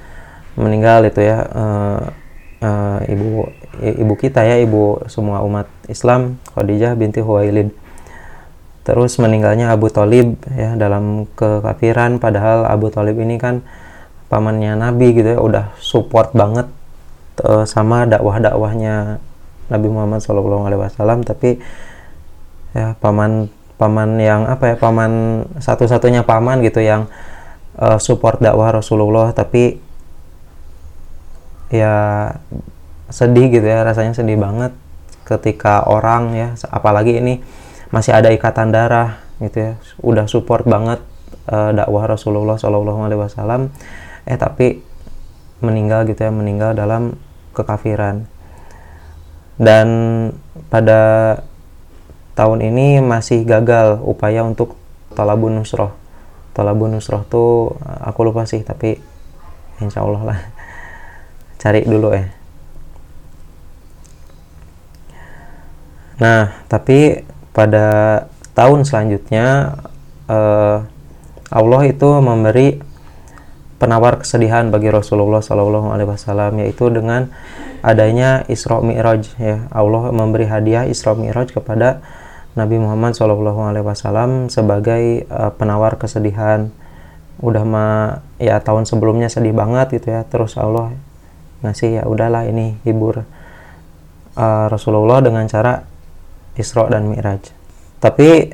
meninggal 0.52 1.08
itu 1.08 1.24
ya 1.24 1.48
uh, 1.48 2.12
uh, 2.60 3.00
ibu 3.08 3.48
ibu 3.80 4.14
kita 4.20 4.44
ya 4.44 4.60
ibu 4.60 5.00
semua 5.08 5.40
umat 5.48 5.64
Islam 5.88 6.36
Khadijah 6.52 6.92
binti 6.92 7.24
Huwailid 7.24 7.72
terus 8.82 9.14
meninggalnya 9.22 9.70
Abu 9.70 9.88
Talib 9.88 10.38
ya 10.54 10.74
dalam 10.74 11.30
kekafiran. 11.38 12.18
Padahal 12.18 12.66
Abu 12.66 12.90
Talib 12.90 13.18
ini 13.22 13.38
kan 13.38 13.62
pamannya 14.26 14.74
Nabi 14.74 15.14
gitu 15.14 15.38
ya 15.38 15.40
udah 15.40 15.64
support 15.78 16.34
banget 16.34 16.66
uh, 17.46 17.62
sama 17.68 18.08
dakwah-dakwahnya 18.08 19.22
Nabi 19.70 19.88
Muhammad 19.88 20.20
SAW 20.20 21.22
tapi 21.22 21.62
ya 22.72 22.96
paman 22.98 23.52
paman 23.76 24.18
yang 24.18 24.48
apa 24.48 24.74
ya 24.74 24.76
paman 24.76 25.44
satu-satunya 25.60 26.26
paman 26.26 26.60
gitu 26.66 26.82
yang 26.82 27.06
uh, 27.78 28.02
support 28.02 28.42
dakwah 28.42 28.74
Rasulullah. 28.74 29.30
Tapi 29.30 29.78
ya 31.72 31.94
sedih 33.08 33.48
gitu 33.48 33.64
ya 33.64 33.86
rasanya 33.86 34.12
sedih 34.12 34.36
banget 34.36 34.74
ketika 35.22 35.86
orang 35.86 36.34
ya 36.34 36.48
apalagi 36.68 37.20
ini 37.22 37.40
masih 37.92 38.16
ada 38.16 38.32
ikatan 38.32 38.72
darah 38.72 39.20
gitu 39.38 39.58
ya. 39.60 39.72
Udah 40.00 40.26
support 40.26 40.64
banget 40.64 40.98
uh, 41.52 41.70
dakwah 41.70 42.08
Rasulullah 42.08 42.56
SAW 42.56 43.68
eh 44.22 44.38
tapi 44.38 44.78
meninggal 45.62 46.06
gitu 46.10 46.26
ya 46.26 46.32
meninggal 46.32 46.74
dalam 46.74 47.14
kekafiran. 47.52 48.26
Dan 49.60 49.88
pada 50.72 51.00
tahun 52.34 52.64
ini 52.72 52.98
masih 53.04 53.44
gagal 53.44 54.00
upaya 54.02 54.42
untuk 54.42 54.74
talabun 55.12 55.60
nusroh. 55.60 55.92
Talabun 56.56 56.96
nusroh 56.96 57.22
tuh 57.28 57.76
aku 57.84 58.26
lupa 58.26 58.48
sih 58.48 58.64
tapi 58.64 58.96
insya 59.78 60.02
Allah 60.02 60.34
lah. 60.34 60.38
Cari 61.62 61.84
dulu 61.86 62.10
ya 62.10 62.42
nah 66.22 66.62
tapi 66.70 67.18
pada 67.52 67.86
tahun 68.56 68.84
selanjutnya 68.84 69.76
uh, 70.28 70.84
Allah 71.52 71.82
itu 71.84 72.08
memberi 72.20 72.80
penawar 73.76 74.22
kesedihan 74.24 74.72
bagi 74.72 74.88
Rasulullah 74.88 75.44
Shallallahu 75.44 75.92
Alaihi 75.92 76.08
Wasallam 76.08 76.62
yaitu 76.64 76.88
dengan 76.88 77.28
adanya 77.82 78.46
Isra 78.48 78.80
Mi'raj 78.80 79.36
ya. 79.36 79.68
Allah 79.68 80.08
memberi 80.14 80.48
hadiah 80.48 80.88
Isra 80.88 81.12
Mi'raj 81.12 81.52
kepada 81.52 82.00
Nabi 82.56 82.80
Muhammad 82.80 83.18
Shallallahu 83.18 83.60
Alaihi 83.68 83.84
Wasallam 83.84 84.48
sebagai 84.48 85.28
uh, 85.28 85.52
penawar 85.52 86.00
kesedihan. 86.00 86.72
Udah 87.42 87.66
ma 87.66 87.86
ya 88.38 88.62
tahun 88.62 88.86
sebelumnya 88.86 89.26
sedih 89.26 89.50
banget 89.50 89.98
gitu 89.98 90.14
ya. 90.14 90.22
Terus 90.24 90.54
Allah 90.54 90.94
ngasih 91.66 92.00
ya 92.00 92.02
udahlah 92.06 92.46
ini 92.46 92.78
hibur 92.86 93.26
uh, 94.38 94.66
Rasulullah 94.70 95.18
dengan 95.20 95.44
cara 95.50 95.91
Isra 96.56 96.88
dan 96.88 97.08
Mi'raj. 97.08 97.52
Tapi 98.02 98.52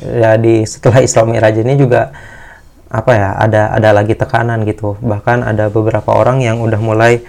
ya 0.00 0.36
di 0.40 0.64
setelah 0.64 1.00
Isra 1.04 1.24
Mi'raj 1.24 1.56
ini 1.60 1.76
juga 1.76 2.12
apa 2.92 3.12
ya 3.16 3.30
ada 3.40 3.72
ada 3.72 3.90
lagi 3.96 4.12
tekanan 4.12 4.68
gitu. 4.68 5.00
Bahkan 5.00 5.44
ada 5.44 5.72
beberapa 5.72 6.12
orang 6.12 6.44
yang 6.44 6.60
udah 6.60 6.80
mulai 6.80 7.24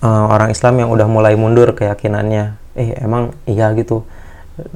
uh, 0.00 0.24
orang 0.32 0.48
Islam 0.48 0.80
yang 0.80 0.90
udah 0.92 1.08
mulai 1.08 1.36
mundur 1.36 1.76
keyakinannya. 1.76 2.56
Eh 2.76 2.96
emang 3.00 3.36
iya 3.44 3.72
gitu. 3.76 4.04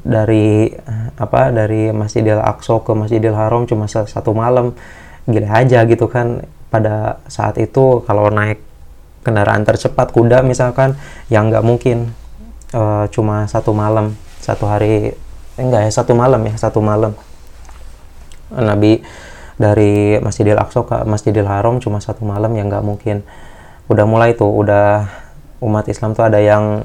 Dari 0.01 0.73
apa 1.17 1.53
dari 1.53 1.93
Masjidil 1.93 2.41
Aqsa 2.41 2.81
ke 2.81 2.93
Masjidil 2.97 3.37
Haram 3.37 3.69
cuma 3.69 3.85
satu 3.85 4.33
malam 4.33 4.73
gila 5.25 5.49
aja 5.61 5.85
gitu 5.85 6.05
kan. 6.09 6.45
Pada 6.69 7.21
saat 7.29 7.55
itu 7.61 8.03
kalau 8.03 8.27
naik 8.33 8.59
kendaraan 9.23 9.63
tercepat 9.65 10.13
kuda 10.13 10.43
misalkan 10.45 10.93
yang 11.31 11.49
nggak 11.49 11.65
mungkin 11.65 12.13
uh, 12.75 13.05
cuma 13.09 13.47
satu 13.47 13.71
malam 13.71 14.11
satu 14.43 14.67
hari 14.67 15.15
enggak 15.55 15.87
ya 15.87 15.91
satu 15.91 16.11
malam 16.13 16.43
ya 16.43 16.55
satu 16.59 16.83
malam. 16.83 17.15
Nabi 18.51 19.01
dari 19.55 20.19
Masjidil 20.21 20.59
Aqsa 20.59 20.85
ke 20.85 21.07
Masjidil 21.07 21.47
Haram 21.47 21.81
cuma 21.81 22.03
satu 22.03 22.27
malam 22.27 22.51
yang 22.53 22.67
nggak 22.67 22.85
mungkin. 22.85 23.23
Udah 23.87 24.05
mulai 24.05 24.35
tuh 24.35 24.51
udah 24.51 25.07
umat 25.63 25.87
Islam 25.87 26.13
tuh 26.13 26.27
ada 26.27 26.37
yang 26.43 26.83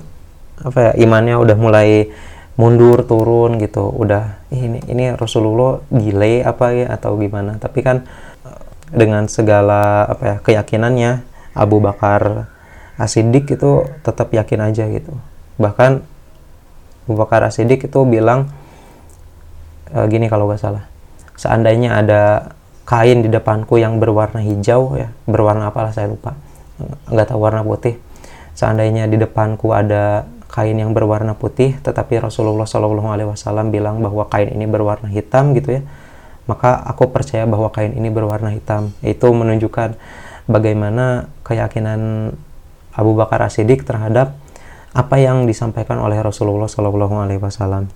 apa 0.61 0.79
ya 0.79 0.93
imannya 1.05 1.37
udah 1.37 1.57
mulai 1.59 2.09
mundur 2.57 3.05
turun 3.05 3.61
gitu. 3.61 3.91
Udah 3.91 4.41
ini 4.55 4.81
ini 4.89 5.13
Rasulullah 5.13 5.83
gile 5.91 6.47
apa 6.47 6.73
ya 6.73 6.87
atau 6.97 7.19
gimana? 7.19 7.61
Tapi 7.61 7.85
kan 7.85 8.07
dengan 8.91 9.27
segala 9.29 10.07
apa 10.07 10.23
ya 10.25 10.37
keyakinannya 10.41 11.23
Abu 11.55 11.79
Bakar 11.83 12.51
Asidik 12.99 13.49
itu 13.53 13.87
tetap 14.03 14.35
yakin 14.35 14.61
aja 14.61 14.85
gitu 14.91 15.15
bahkan 15.61 16.01
Abu 17.05 17.21
Bakar 17.21 17.45
Asidik 17.45 17.85
itu 17.85 18.01
bilang 18.09 18.49
e, 19.93 19.99
gini 20.09 20.33
kalau 20.33 20.49
nggak 20.49 20.61
salah 20.61 20.89
seandainya 21.37 22.01
ada 22.01 22.23
kain 22.89 23.21
di 23.21 23.29
depanku 23.29 23.77
yang 23.77 24.01
berwarna 24.01 24.41
hijau 24.41 24.97
ya 24.97 25.13
berwarna 25.29 25.69
apalah 25.69 25.93
saya 25.93 26.09
lupa 26.09 26.33
nggak 27.13 27.29
tahu 27.29 27.39
warna 27.45 27.61
putih 27.61 28.01
seandainya 28.57 29.05
di 29.05 29.21
depanku 29.21 29.77
ada 29.77 30.25
kain 30.49 30.75
yang 30.75 30.97
berwarna 30.97 31.37
putih 31.37 31.77
tetapi 31.85 32.19
Rasulullah 32.25 32.67
Wasallam 32.67 33.69
bilang 33.69 34.01
bahwa 34.01 34.25
kain 34.27 34.51
ini 34.51 34.65
berwarna 34.65 35.13
hitam 35.13 35.53
gitu 35.53 35.79
ya 35.79 35.83
maka 36.51 36.83
aku 36.83 37.07
percaya 37.15 37.47
bahwa 37.47 37.71
kain 37.71 37.95
ini 37.95 38.11
berwarna 38.11 38.51
hitam. 38.51 38.91
Itu 39.07 39.31
menunjukkan 39.31 39.95
bagaimana 40.51 41.31
keyakinan 41.47 42.35
Abu 42.91 43.15
Bakar 43.15 43.47
As-Siddiq 43.47 43.87
terhadap 43.87 44.35
apa 44.91 45.17
yang 45.23 45.47
disampaikan 45.47 46.03
oleh 46.03 46.19
Rasulullah 46.19 46.67
Shallallahu 46.67 47.15
Alaihi 47.15 47.39
Wasallam. 47.39 47.87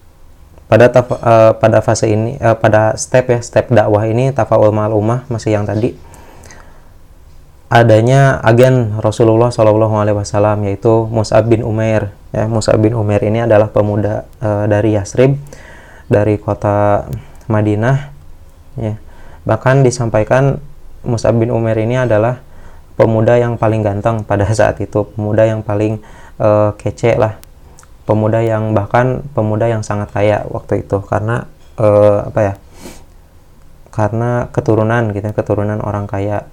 Pada 0.65 0.89
taf, 0.89 1.11
uh, 1.11 1.53
pada 1.59 1.85
fase 1.85 2.09
ini 2.09 2.41
uh, 2.41 2.57
pada 2.57 2.97
step 2.97 3.29
ya 3.29 3.41
step 3.45 3.69
dakwah 3.69 4.07
ini 4.09 4.33
tafaul 4.33 4.73
mal 4.73 4.97
ummah 4.97 5.29
masih 5.29 5.53
yang 5.53 5.69
tadi 5.69 5.93
adanya 7.69 8.39
agen 8.41 8.97
Rasulullah 9.03 9.51
Shallallahu 9.51 9.99
Alaihi 9.99 10.17
Wasallam 10.17 10.65
yaitu 10.65 11.11
Mus'ab 11.11 11.51
bin 11.51 11.67
Umair. 11.67 12.15
Ya 12.31 12.47
Mus'ab 12.47 12.79
bin 12.79 12.95
Umair 12.95 13.23
ini 13.27 13.43
adalah 13.43 13.75
pemuda 13.75 14.25
uh, 14.39 14.65
dari 14.71 14.95
Yasrib 14.95 15.37
dari 16.07 16.39
kota 16.39 17.11
Madinah. 17.51 18.15
Ya 18.79 18.95
bahkan 19.45 19.85
disampaikan 19.85 20.63
Mus'ab 21.05 21.37
bin 21.37 21.53
Umair 21.53 21.77
ini 21.83 22.01
adalah 22.01 22.41
pemuda 22.97 23.37
yang 23.37 23.59
paling 23.61 23.83
ganteng 23.85 24.23
pada 24.25 24.47
saat 24.49 24.81
itu 24.81 25.05
pemuda 25.13 25.45
yang 25.45 25.61
paling 25.61 26.01
uh, 26.38 26.75
kece 26.79 27.17
lah. 27.19 27.38
Pemuda 28.05 28.45
yang 28.45 28.76
bahkan 28.76 29.25
pemuda 29.33 29.64
yang 29.64 29.81
sangat 29.81 30.12
kaya 30.12 30.44
waktu 30.53 30.85
itu. 30.85 31.01
Karena 31.05 31.49
uh, 31.81 32.29
apa 32.29 32.40
ya 32.40 32.55
karena 33.94 34.51
keturunan 34.51 35.14
gitu 35.14 35.25
ya, 35.25 35.35
keturunan 35.35 35.79
orang 35.81 36.05
kaya. 36.11 36.44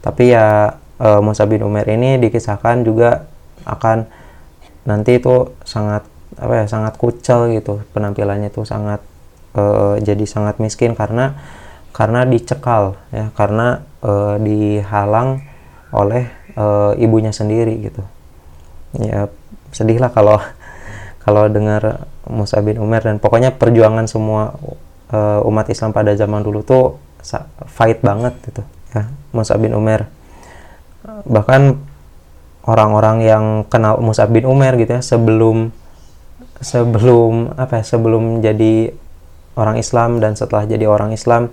Tapi 0.00 0.32
ya 0.32 0.78
uh, 0.98 1.20
Musa 1.20 1.44
bin 1.44 1.62
Umar 1.62 1.86
ini 1.86 2.16
dikisahkan 2.18 2.82
juga 2.82 3.28
akan 3.66 4.08
nanti 4.86 5.18
itu 5.18 5.52
sangat 5.66 6.06
apa 6.38 6.52
ya 6.62 6.66
sangat 6.66 6.98
kucel 6.98 7.52
gitu. 7.54 7.84
Penampilannya 7.92 8.50
itu 8.50 8.64
sangat 8.66 9.04
uh, 9.54 10.00
jadi 10.00 10.24
sangat 10.26 10.58
miskin 10.58 10.96
karena 10.96 11.38
karena 11.94 12.26
dicekal 12.26 12.98
ya. 13.14 13.30
Karena 13.36 13.84
uh, 14.02 14.40
dihalang 14.42 15.44
oleh 15.94 16.26
uh, 16.58 16.98
ibunya 16.98 17.30
sendiri 17.30 17.78
gitu 17.78 18.02
ya 19.00 19.28
sedih 19.72 20.00
lah 20.00 20.10
kalau 20.12 20.40
kalau 21.26 21.50
dengar 21.50 22.06
Musa 22.30 22.62
bin 22.62 22.78
Umar 22.78 23.02
dan 23.02 23.18
pokoknya 23.18 23.54
perjuangan 23.54 24.06
semua 24.06 24.54
uh, 25.10 25.42
umat 25.46 25.66
Islam 25.70 25.90
pada 25.90 26.14
zaman 26.14 26.42
dulu 26.42 26.62
tuh 26.62 26.98
fight 27.66 27.98
banget 28.06 28.38
gitu 28.46 28.62
ya 28.94 29.10
Musa 29.34 29.58
bin 29.58 29.74
Umar. 29.74 30.06
Bahkan 31.26 31.62
orang-orang 32.66 33.22
yang 33.22 33.44
kenal 33.66 33.98
Musa 34.02 34.26
bin 34.26 34.46
Umar 34.46 34.74
gitu 34.78 34.98
ya 34.98 35.02
sebelum 35.02 35.70
sebelum 36.58 37.54
apa 37.54 37.82
ya 37.82 37.84
sebelum 37.84 38.42
jadi 38.42 38.90
orang 39.56 39.76
Islam 39.78 40.18
dan 40.18 40.34
setelah 40.34 40.64
jadi 40.66 40.88
orang 40.88 41.12
Islam 41.12 41.52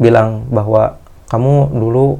bilang 0.00 0.48
bahwa 0.48 0.98
kamu 1.30 1.72
dulu 1.72 2.18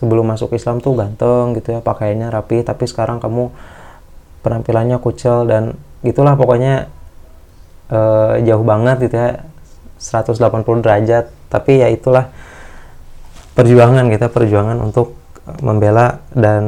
sebelum 0.00 0.32
masuk 0.32 0.56
Islam 0.56 0.80
tuh 0.80 0.96
ganteng 0.96 1.52
gitu 1.60 1.76
ya 1.76 1.80
pakaiannya 1.84 2.32
rapi 2.32 2.64
tapi 2.64 2.88
sekarang 2.88 3.20
kamu 3.20 3.52
penampilannya 4.40 4.96
kucel 5.04 5.44
dan 5.44 5.76
gitulah 6.00 6.32
pokoknya 6.40 6.88
uh, 7.92 8.40
jauh 8.40 8.64
banget 8.64 8.96
gitu 9.04 9.16
ya 9.20 9.30
180 10.00 10.80
derajat. 10.80 11.28
Tapi 11.52 11.84
ya 11.84 11.92
itulah 11.92 12.32
perjuangan 13.52 14.08
kita 14.08 14.32
perjuangan 14.32 14.80
untuk 14.80 15.18
membela 15.60 16.24
dan 16.32 16.64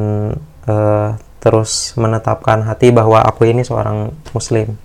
uh, 0.69 1.17
terus 1.41 1.97
menetapkan 1.97 2.67
hati 2.67 2.93
bahwa 2.93 3.25
aku 3.25 3.49
ini 3.49 3.65
seorang 3.65 4.13
muslim. 4.37 4.77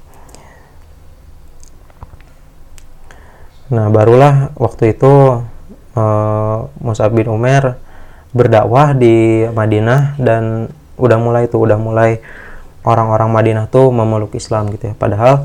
Nah 3.68 3.92
barulah 3.92 4.56
waktu 4.56 4.96
itu 4.96 5.44
uh, 5.98 6.58
Mus'ab 6.80 7.12
bin 7.12 7.28
Umar 7.28 7.76
berdakwah 8.36 8.92
di 8.98 9.48
Madinah 9.48 10.20
dan 10.20 10.72
udah 10.98 11.18
mulai 11.22 11.46
tuh 11.48 11.64
udah 11.64 11.78
mulai 11.80 12.20
orang-orang 12.88 13.30
Madinah 13.32 13.66
tuh 13.68 13.92
memeluk 13.92 14.34
Islam 14.36 14.72
gitu 14.72 14.92
ya. 14.92 14.94
Padahal 14.96 15.44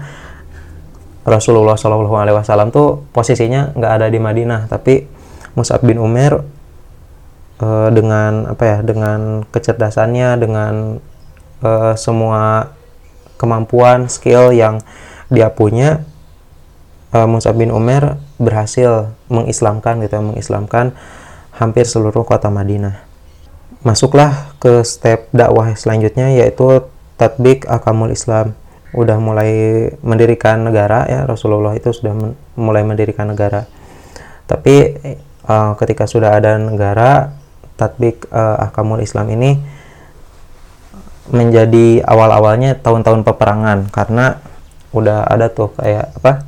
Rasulullah 1.23 1.79
Shallallahu 1.79 2.19
Alaihi 2.19 2.35
Wasallam 2.35 2.75
tuh 2.75 3.07
posisinya 3.15 3.71
nggak 3.79 3.93
ada 3.99 4.07
di 4.11 4.19
Madinah, 4.19 4.67
tapi 4.67 5.07
Mus'ab 5.55 5.87
bin 5.87 6.03
Umar 6.03 6.43
e, 7.63 7.69
dengan 7.95 8.51
apa 8.51 8.65
ya, 8.67 8.79
dengan 8.83 9.47
kecerdasannya, 9.47 10.29
dengan 10.43 10.99
e, 11.63 11.71
semua 11.95 12.75
kemampuan, 13.39 14.11
skill 14.11 14.51
yang 14.51 14.83
dia 15.31 15.47
punya, 15.55 16.03
e, 17.15 17.19
Mus'ab 17.23 17.55
bin 17.55 17.71
Umar 17.71 18.19
berhasil 18.43 19.15
mengislamkan 19.31 20.03
gitu, 20.03 20.19
ya, 20.19 20.23
mengislamkan 20.27 20.91
hampir 21.57 21.85
seluruh 21.85 22.25
kota 22.25 22.49
Madinah. 22.49 23.05
Masuklah 23.83 24.55
ke 24.63 24.87
step 24.87 25.29
dakwah 25.35 25.75
selanjutnya 25.75 26.33
yaitu 26.33 26.87
tatbik 27.19 27.69
akamul 27.69 28.15
Islam. 28.15 28.57
Udah 28.93 29.17
mulai 29.17 29.89
mendirikan 30.05 30.61
negara 30.69 31.09
ya 31.09 31.25
Rasulullah 31.25 31.73
itu 31.73 31.91
sudah 31.91 32.13
mulai 32.55 32.85
mendirikan 32.85 33.29
negara. 33.29 33.65
Tapi 34.45 35.01
uh, 35.49 35.73
ketika 35.81 36.05
sudah 36.05 36.37
ada 36.37 36.61
negara 36.61 37.33
tatbik 37.81 38.29
uh, 38.29 38.69
akamul 38.69 39.01
Islam 39.01 39.33
ini 39.33 39.57
menjadi 41.33 42.05
awal-awalnya 42.05 42.77
tahun-tahun 42.85 43.25
peperangan. 43.25 43.89
Karena 43.89 44.39
udah 44.93 45.25
ada 45.25 45.49
tuh 45.49 45.73
kayak 45.73 46.13
apa 46.21 46.45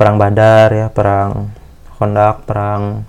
perang 0.00 0.16
Badar 0.16 0.72
ya 0.72 0.88
perang 0.88 1.52
Hondak 2.00 2.48
perang 2.48 3.04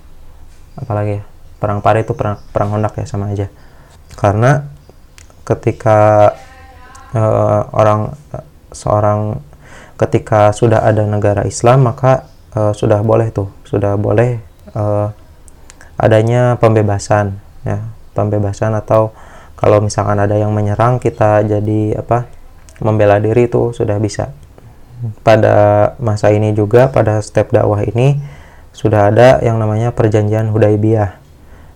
apalagi 0.82 1.22
ya 1.22 1.24
perang 1.62 1.78
Pare 1.78 2.02
itu 2.02 2.10
perang 2.18 2.42
perang 2.50 2.74
Hondak 2.74 2.98
ya 2.98 3.06
sama 3.06 3.30
aja. 3.30 3.46
Karena 4.18 4.66
ketika 5.46 6.34
uh, 7.14 7.70
orang 7.70 8.18
seorang 8.74 9.38
ketika 9.94 10.50
sudah 10.50 10.82
ada 10.82 11.06
negara 11.06 11.46
Islam 11.46 11.86
maka 11.86 12.26
uh, 12.58 12.74
sudah 12.74 12.98
boleh 13.06 13.30
tuh 13.30 13.46
sudah 13.62 13.94
boleh 13.94 14.42
uh, 14.74 15.14
adanya 16.02 16.58
pembebasan 16.58 17.38
ya. 17.62 17.78
Pembebasan 18.12 18.76
atau 18.76 19.14
kalau 19.56 19.80
misalkan 19.80 20.18
ada 20.18 20.34
yang 20.36 20.52
menyerang 20.52 20.98
kita 20.98 21.46
jadi 21.46 22.02
apa 22.02 22.28
membela 22.82 23.22
diri 23.22 23.46
itu 23.46 23.70
sudah 23.70 23.96
bisa. 24.02 24.34
Pada 25.22 25.94
masa 26.02 26.34
ini 26.34 26.52
juga 26.52 26.90
pada 26.90 27.22
step 27.22 27.54
dakwah 27.54 27.86
ini 27.86 28.18
sudah 28.82 29.14
ada 29.14 29.38
yang 29.46 29.62
namanya 29.62 29.94
perjanjian 29.94 30.50
Hudaibiyah 30.50 31.22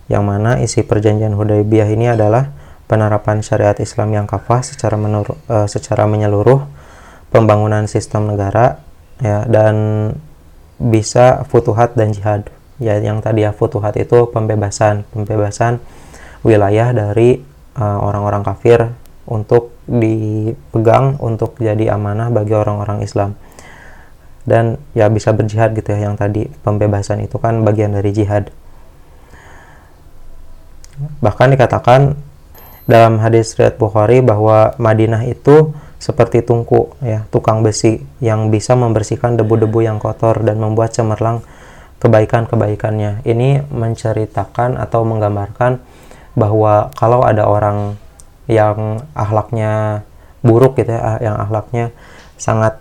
yang 0.06 0.22
mana 0.26 0.62
isi 0.62 0.86
perjanjian 0.86 1.34
Hudaybiyah 1.34 1.90
ini 1.90 2.10
adalah 2.10 2.50
penerapan 2.86 3.42
syariat 3.42 3.74
Islam 3.82 4.14
yang 4.14 4.26
kafah 4.30 4.62
secara 4.62 4.94
menur, 4.94 5.34
uh, 5.50 5.66
secara 5.66 6.06
menyeluruh, 6.06 6.62
pembangunan 7.34 7.90
sistem 7.90 8.30
negara 8.30 8.78
ya 9.18 9.42
dan 9.50 9.74
bisa 10.78 11.42
futuhat 11.50 11.98
dan 11.98 12.14
jihad. 12.14 12.46
Ya 12.76 13.00
yang 13.00 13.24
tadi 13.24 13.42
ya 13.42 13.56
futuhat 13.56 13.96
itu 13.96 14.28
pembebasan, 14.28 15.08
pembebasan 15.08 15.80
wilayah 16.44 16.92
dari 16.92 17.40
eh, 17.72 17.98
orang-orang 18.04 18.44
uh, 18.44 18.46
kafir 18.52 18.92
untuk 19.24 19.72
dipegang 19.88 21.16
untuk 21.24 21.56
jadi 21.56 21.96
amanah 21.96 22.28
bagi 22.28 22.52
orang-orang 22.52 23.00
Islam. 23.00 23.32
Dan 24.46 24.78
ya 24.94 25.10
bisa 25.10 25.34
berjihad 25.34 25.74
gitu 25.74 25.90
ya 25.90 26.06
yang 26.06 26.14
tadi 26.14 26.46
pembebasan 26.62 27.20
itu 27.26 27.36
kan 27.42 27.66
bagian 27.66 27.92
dari 27.98 28.14
jihad. 28.14 28.54
Bahkan 31.20 31.52
dikatakan 31.52 32.14
dalam 32.86 33.18
hadis 33.18 33.58
riwayat 33.58 33.76
Bukhari 33.76 34.22
bahwa 34.22 34.72
Madinah 34.78 35.26
itu 35.26 35.74
seperti 35.98 36.46
tungku 36.46 36.94
ya, 37.02 37.26
tukang 37.34 37.66
besi 37.66 38.06
yang 38.22 38.48
bisa 38.54 38.78
membersihkan 38.78 39.34
debu-debu 39.34 39.82
yang 39.82 39.98
kotor 39.98 40.40
dan 40.46 40.62
membuat 40.62 40.94
cemerlang 40.94 41.42
kebaikan-kebaikannya. 41.98 43.26
Ini 43.26 43.66
menceritakan 43.66 44.78
atau 44.78 45.02
menggambarkan 45.02 45.82
bahwa 46.38 46.94
kalau 46.94 47.26
ada 47.26 47.48
orang 47.48 47.98
yang 48.46 49.02
akhlaknya 49.16 50.04
buruk 50.46 50.78
gitu 50.78 50.94
ya, 50.94 51.18
yang 51.18 51.36
akhlaknya 51.40 51.90
sangat 52.38 52.78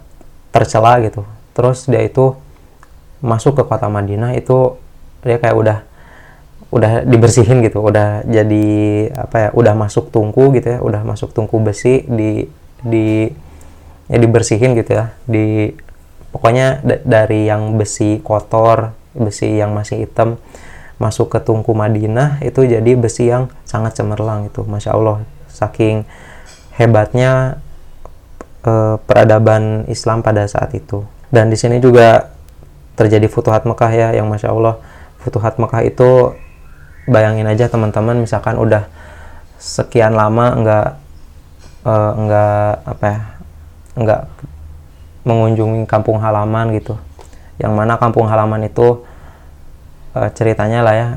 tercela 0.54 1.02
gitu. 1.02 1.26
Terus 1.56 1.88
dia 1.88 2.04
itu 2.04 2.36
masuk 3.24 3.58
ke 3.58 3.64
kota 3.66 3.88
Madinah 3.88 4.36
itu 4.36 4.76
dia 5.26 5.40
kayak 5.42 5.56
udah 5.56 5.78
udah 6.70 7.08
dibersihin 7.08 7.64
gitu 7.64 7.80
udah 7.80 8.28
jadi 8.28 8.68
apa 9.16 9.36
ya 9.40 9.50
udah 9.56 9.74
masuk 9.80 10.12
tungku 10.12 10.52
gitu 10.60 10.76
ya 10.76 10.80
udah 10.84 11.02
masuk 11.08 11.32
tungku 11.32 11.58
besi 11.64 12.04
di 12.06 12.52
di 12.84 13.32
ya 14.12 14.18
dibersihin 14.20 14.76
gitu 14.76 14.92
ya 15.00 15.16
di 15.24 15.72
pokoknya 16.36 16.84
dari 17.08 17.48
yang 17.48 17.80
besi 17.80 18.20
kotor 18.20 18.92
besi 19.16 19.56
yang 19.56 19.72
masih 19.72 20.04
hitam 20.04 20.36
masuk 21.00 21.32
ke 21.32 21.40
tungku 21.44 21.76
Madinah 21.76 22.40
itu 22.44 22.64
jadi 22.64 22.92
besi 22.96 23.28
yang 23.28 23.52
sangat 23.68 24.00
cemerlang 24.00 24.48
itu 24.48 24.64
masya 24.64 24.96
Allah. 24.96 25.24
Saking 25.52 26.04
hebatnya 26.76 27.60
eh, 28.64 28.96
peradaban 29.04 29.88
Islam 29.88 30.24
pada 30.24 30.48
saat 30.48 30.72
itu 30.76 31.04
dan 31.36 31.52
di 31.52 31.60
sini 31.60 31.84
juga 31.84 32.32
terjadi 32.96 33.28
Futuhat 33.28 33.68
Mekah 33.68 33.92
ya 33.92 34.08
yang 34.16 34.32
masya 34.32 34.56
Allah. 34.56 34.80
Futuhat 35.20 35.60
Mekah 35.60 35.84
itu 35.84 36.32
bayangin 37.12 37.44
aja 37.44 37.68
teman-teman 37.68 38.24
misalkan 38.24 38.56
udah 38.56 38.88
sekian 39.60 40.16
lama 40.16 40.56
nggak 40.56 40.88
uh, 41.84 42.12
nggak 42.16 42.70
apa 42.88 43.04
ya 43.04 43.20
nggak 44.00 44.22
mengunjungi 45.28 45.84
kampung 45.84 46.24
halaman 46.24 46.72
gitu. 46.80 46.96
Yang 47.60 47.74
mana 47.76 48.00
kampung 48.00 48.32
halaman 48.32 48.72
itu 48.72 49.04
uh, 50.16 50.30
ceritanya 50.32 50.88
lah 50.88 50.96
ya 50.96 51.10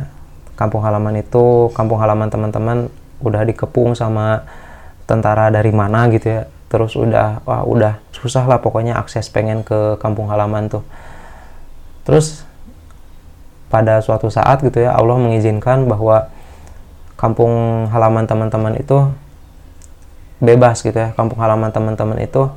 kampung 0.58 0.82
halaman 0.82 1.22
itu 1.22 1.70
kampung 1.78 2.02
halaman 2.02 2.26
teman-teman 2.26 2.90
udah 3.22 3.46
dikepung 3.46 3.94
sama 3.94 4.42
tentara 5.06 5.54
dari 5.54 5.70
mana 5.70 6.10
gitu 6.10 6.26
ya 6.26 6.42
terus 6.68 6.92
udah 6.94 7.40
wah 7.48 7.64
udah 7.64 7.96
susah 8.12 8.44
lah 8.44 8.60
pokoknya 8.60 8.96
akses 9.00 9.32
pengen 9.32 9.64
ke 9.64 9.96
kampung 10.00 10.28
halaman 10.28 10.68
tuh. 10.68 10.84
Terus 12.04 12.44
pada 13.68 14.00
suatu 14.00 14.32
saat 14.32 14.64
gitu 14.64 14.80
ya 14.80 14.96
Allah 14.96 15.16
mengizinkan 15.20 15.84
bahwa 15.88 16.28
kampung 17.20 17.84
halaman 17.92 18.24
teman-teman 18.24 18.76
itu 18.80 19.08
bebas 20.40 20.84
gitu 20.84 20.96
ya. 20.96 21.10
Kampung 21.16 21.40
halaman 21.40 21.72
teman-teman 21.72 22.20
itu 22.20 22.48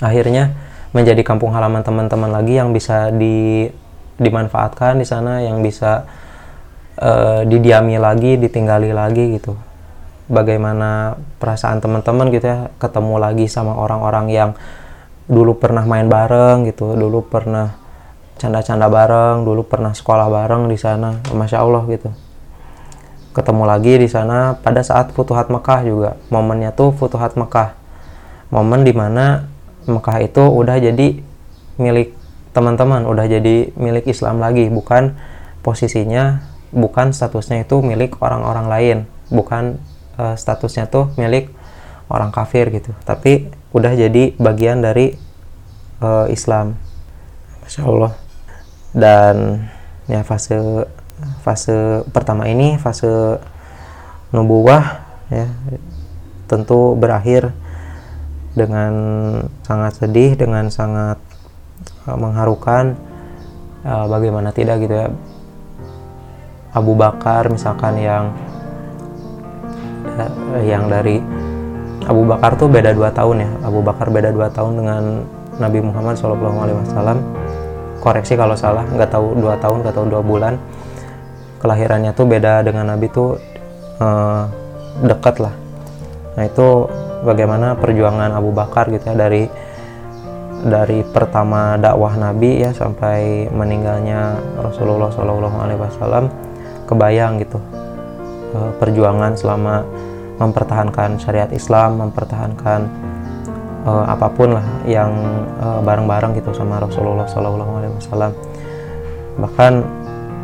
akhirnya 0.00 0.52
menjadi 0.92 1.20
kampung 1.24 1.52
halaman 1.52 1.84
teman-teman 1.84 2.32
lagi 2.32 2.56
yang 2.56 2.72
bisa 2.72 3.12
di 3.12 3.68
dimanfaatkan 4.16 4.96
di 4.96 5.04
sana 5.04 5.44
yang 5.44 5.60
bisa 5.60 6.08
uh, 7.00 7.44
didiami 7.44 8.00
lagi 8.00 8.40
ditinggali 8.40 8.92
lagi 8.96 9.36
gitu 9.36 9.52
bagaimana 10.26 11.20
perasaan 11.38 11.78
teman-teman 11.78 12.30
gitu 12.34 12.46
ya 12.46 12.58
ketemu 12.82 13.18
lagi 13.18 13.46
sama 13.46 13.78
orang-orang 13.78 14.26
yang 14.30 14.50
dulu 15.26 15.58
pernah 15.58 15.82
main 15.82 16.06
bareng 16.06 16.66
gitu 16.70 16.94
dulu 16.94 17.26
pernah 17.26 17.74
canda-canda 18.38 18.86
bareng 18.86 19.42
dulu 19.42 19.66
pernah 19.66 19.94
sekolah 19.94 20.28
bareng 20.30 20.70
di 20.70 20.78
sana 20.78 21.18
masya 21.34 21.62
Allah 21.62 21.82
gitu. 21.90 22.10
Ketemu 23.34 23.68
lagi 23.68 24.00
di 24.00 24.08
sana 24.08 24.56
pada 24.56 24.80
saat 24.80 25.12
Futuhat 25.12 25.52
Mekah 25.52 25.84
juga 25.84 26.10
momennya 26.32 26.72
tuh 26.72 26.96
Futuhat 26.96 27.36
Mekah. 27.36 27.76
Momen 28.48 28.80
di 28.86 28.96
mana 28.96 29.44
Mekah 29.84 30.24
itu 30.24 30.40
udah 30.40 30.80
jadi 30.80 31.20
milik 31.76 32.16
teman-teman 32.56 33.04
udah 33.04 33.28
jadi 33.28 33.68
milik 33.76 34.08
Islam 34.08 34.40
lagi 34.40 34.72
bukan 34.72 35.12
posisinya 35.60 36.40
bukan 36.72 37.12
statusnya 37.12 37.68
itu 37.68 37.84
milik 37.84 38.16
orang-orang 38.24 38.66
lain 38.72 38.98
bukan 39.28 39.76
uh, 40.18 40.34
statusnya 40.34 40.88
tuh 40.88 41.12
milik 41.20 41.52
orang 42.08 42.32
kafir 42.32 42.68
gitu. 42.72 42.92
Tapi 43.04 43.48
udah 43.72 43.92
jadi 43.92 44.32
bagian 44.36 44.80
dari 44.80 45.16
uh, 46.00 46.26
Islam. 46.32 46.76
Masya 47.66 47.82
Allah 47.82 48.12
dan 48.96 49.66
ya 50.06 50.22
fase 50.22 50.86
fase 51.42 52.06
pertama 52.14 52.46
ini 52.46 52.78
fase 52.78 53.42
nubuah 54.30 55.02
ya 55.28 55.50
tentu 56.46 56.94
berakhir 56.94 57.50
dengan 58.54 58.94
sangat 59.66 59.98
sedih 59.98 60.38
dengan 60.38 60.70
sangat 60.70 61.18
uh, 62.06 62.16
mengharukan 62.16 62.94
uh, 63.82 64.06
bagaimana 64.06 64.54
tidak 64.54 64.86
gitu 64.86 64.94
ya. 64.94 65.08
Abu 66.76 66.92
Bakar 66.92 67.48
misalkan 67.48 67.96
yang 67.98 68.36
yang 70.64 70.88
dari 70.88 71.20
Abu 72.06 72.22
Bakar 72.22 72.54
tuh 72.54 72.70
beda 72.70 72.94
dua 72.94 73.10
tahun 73.10 73.42
ya. 73.42 73.50
Abu 73.66 73.82
Bakar 73.82 74.08
beda 74.14 74.30
dua 74.30 74.46
tahun 74.48 74.78
dengan 74.78 75.02
Nabi 75.58 75.78
Muhammad 75.82 76.14
SAW 76.14 77.18
koreksi 77.98 78.38
kalau 78.38 78.54
salah 78.54 78.86
nggak 78.86 79.10
tahu 79.10 79.34
dua 79.34 79.58
tahun 79.58 79.82
nggak 79.82 79.94
tahu 79.96 80.06
dua 80.06 80.22
bulan. 80.22 80.54
Kelahirannya 81.58 82.14
tuh 82.14 82.26
beda 82.30 82.62
dengan 82.62 82.94
Nabi 82.94 83.10
tuh 83.10 83.40
uh, 83.98 84.46
dekat 85.02 85.42
lah. 85.42 85.54
Nah 86.38 86.44
itu 86.46 86.86
bagaimana 87.26 87.74
perjuangan 87.74 88.30
Abu 88.38 88.54
Bakar 88.54 88.86
gitu 88.94 89.02
ya 89.02 89.16
dari 89.18 89.50
dari 90.62 91.02
pertama 91.02 91.74
dakwah 91.74 92.14
Nabi 92.14 92.62
ya 92.62 92.70
sampai 92.70 93.50
meninggalnya 93.50 94.38
Rasulullah 94.62 95.10
Wasallam. 95.10 96.30
Kebayang 96.86 97.42
gitu 97.42 97.58
perjuangan 98.78 99.32
selama 99.34 99.82
mempertahankan 100.36 101.16
syariat 101.16 101.48
Islam 101.52 101.96
mempertahankan 102.08 102.80
uh, 103.88 104.04
apa 104.10 104.28
pun 104.32 104.56
lah 104.58 104.66
yang 104.84 105.10
uh, 105.62 105.80
bareng-bareng 105.80 106.36
gitu 106.36 106.52
sama 106.52 106.82
Rasulullah 106.82 107.24
Shallallahu 107.24 107.72
Alaihi 107.80 107.94
Wasallam. 107.96 108.32
Bahkan 109.40 109.72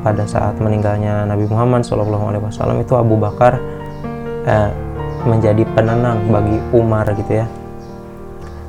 pada 0.03 0.25
saat 0.27 0.57
meninggalnya 0.59 1.29
Nabi 1.29 1.45
Muhammad 1.47 1.85
Shallallahu 1.85 2.25
Alaihi 2.33 2.45
Wasallam 2.45 2.81
itu 2.81 2.97
Abu 2.97 3.21
Bakar 3.21 3.61
uh, 4.49 4.71
menjadi 5.29 5.63
penenang 5.77 6.25
bagi 6.33 6.57
Umar 6.73 7.07
gitu 7.13 7.45
ya. 7.45 7.47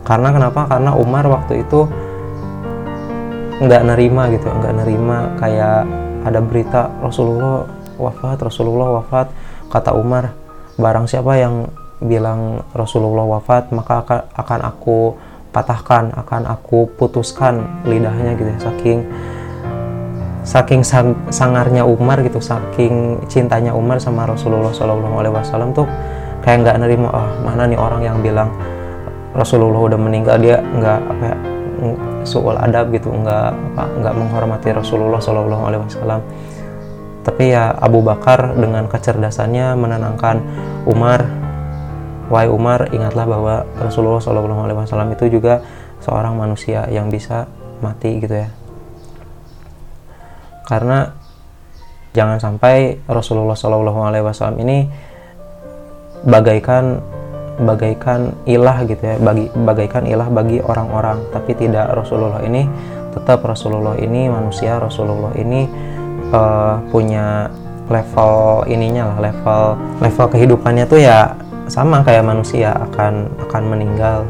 Karena 0.04 0.36
kenapa? 0.36 0.68
Karena 0.68 0.92
Umar 1.00 1.24
waktu 1.32 1.64
itu 1.64 1.88
nggak 3.64 3.84
nerima 3.86 4.28
gitu 4.34 4.50
nggak 4.50 4.76
nerima 4.76 5.18
kayak 5.40 5.88
ada 6.28 6.40
berita 6.44 6.92
Rasulullah 7.00 7.64
wafat 7.98 8.38
Rasulullah 8.42 9.02
wafat. 9.02 9.30
Kata 9.70 9.98
Umar 9.98 10.34
barang 10.78 11.06
siapa 11.06 11.38
yang 11.38 11.70
bilang 12.04 12.62
Rasulullah 12.76 13.40
wafat 13.40 13.72
maka 13.72 14.04
akan 14.36 14.60
aku 14.68 15.16
patahkan 15.54 16.12
akan 16.18 16.50
aku 16.50 16.90
putuskan 16.98 17.64
lidahnya 17.86 18.34
gitu 18.36 18.50
ya 18.50 18.60
saking 18.60 19.00
saking 20.44 20.82
sang, 20.84 21.16
sangarnya 21.32 21.88
Umar 21.88 22.20
gitu 22.26 22.44
saking 22.44 23.24
cintanya 23.32 23.72
Umar 23.72 24.02
sama 24.02 24.28
Rasulullah 24.28 24.76
Shallallahu 24.76 25.16
Alaihi 25.24 25.34
Wasallam 25.34 25.72
tuh 25.72 25.88
kayak 26.44 26.68
nggak 26.68 26.78
nerima 26.84 27.08
oh 27.14 27.30
mana 27.48 27.64
nih 27.70 27.80
orang 27.80 28.02
yang 28.04 28.18
bilang 28.20 28.52
Rasulullah 29.32 29.88
udah 29.88 30.00
meninggal 30.02 30.36
dia 30.42 30.60
nggak 30.60 31.00
apa 31.00 31.24
ya 31.24 31.38
soal 32.28 32.60
adab 32.60 32.92
gitu 32.92 33.08
nggak 33.08 33.56
nggak 34.04 34.14
menghormati 34.14 34.76
Rasulullah 34.76 35.22
Shallallahu 35.24 35.64
Alaihi 35.64 35.82
Wasallam 35.88 36.20
tapi 37.24 37.56
ya 37.56 37.72
Abu 37.72 38.04
Bakar 38.04 38.56
dengan 38.60 38.92
kecerdasannya 38.92 39.74
menenangkan 39.80 40.44
Umar 40.86 41.44
Wahai 42.32 42.48
Umar, 42.48 42.90
ingatlah 42.96 43.28
bahwa 43.28 43.56
Rasulullah 43.78 44.24
SAW 44.24 45.12
itu 45.12 45.38
juga 45.38 45.60
seorang 46.00 46.40
manusia 46.40 46.88
yang 46.88 47.12
bisa 47.12 47.52
mati 47.84 48.18
gitu 48.18 48.48
ya. 48.48 48.50
Karena 50.64 51.12
jangan 52.16 52.40
sampai 52.40 53.04
Rasulullah 53.06 53.54
Shallallahu 53.54 54.00
Alaihi 54.08 54.26
Wasallam 54.26 54.58
ini 54.64 54.88
bagaikan 56.24 57.04
bagaikan 57.54 58.34
ilah 58.50 58.82
gitu 58.88 59.04
ya 59.04 59.22
bagi 59.22 59.52
bagaikan 59.54 60.10
ilah 60.10 60.26
bagi 60.26 60.58
orang-orang 60.58 61.22
tapi 61.30 61.54
tidak 61.54 61.86
Rasulullah 61.94 62.42
ini 62.42 62.66
tetap 63.14 63.46
Rasulullah 63.46 63.94
ini 64.00 64.26
manusia 64.26 64.82
Rasulullah 64.82 65.38
ini 65.38 65.70
uh, 66.32 66.80
punya 66.94 67.52
level 67.92 68.64
ininya 68.70 69.12
lah 69.12 69.18
level 69.32 69.64
level 70.00 70.26
kehidupannya 70.32 70.86
tuh 70.88 71.04
ya 71.04 71.36
sama 71.68 72.04
kayak 72.04 72.24
manusia 72.24 72.72
akan 72.76 73.28
akan 73.50 73.64
meninggal 73.68 74.24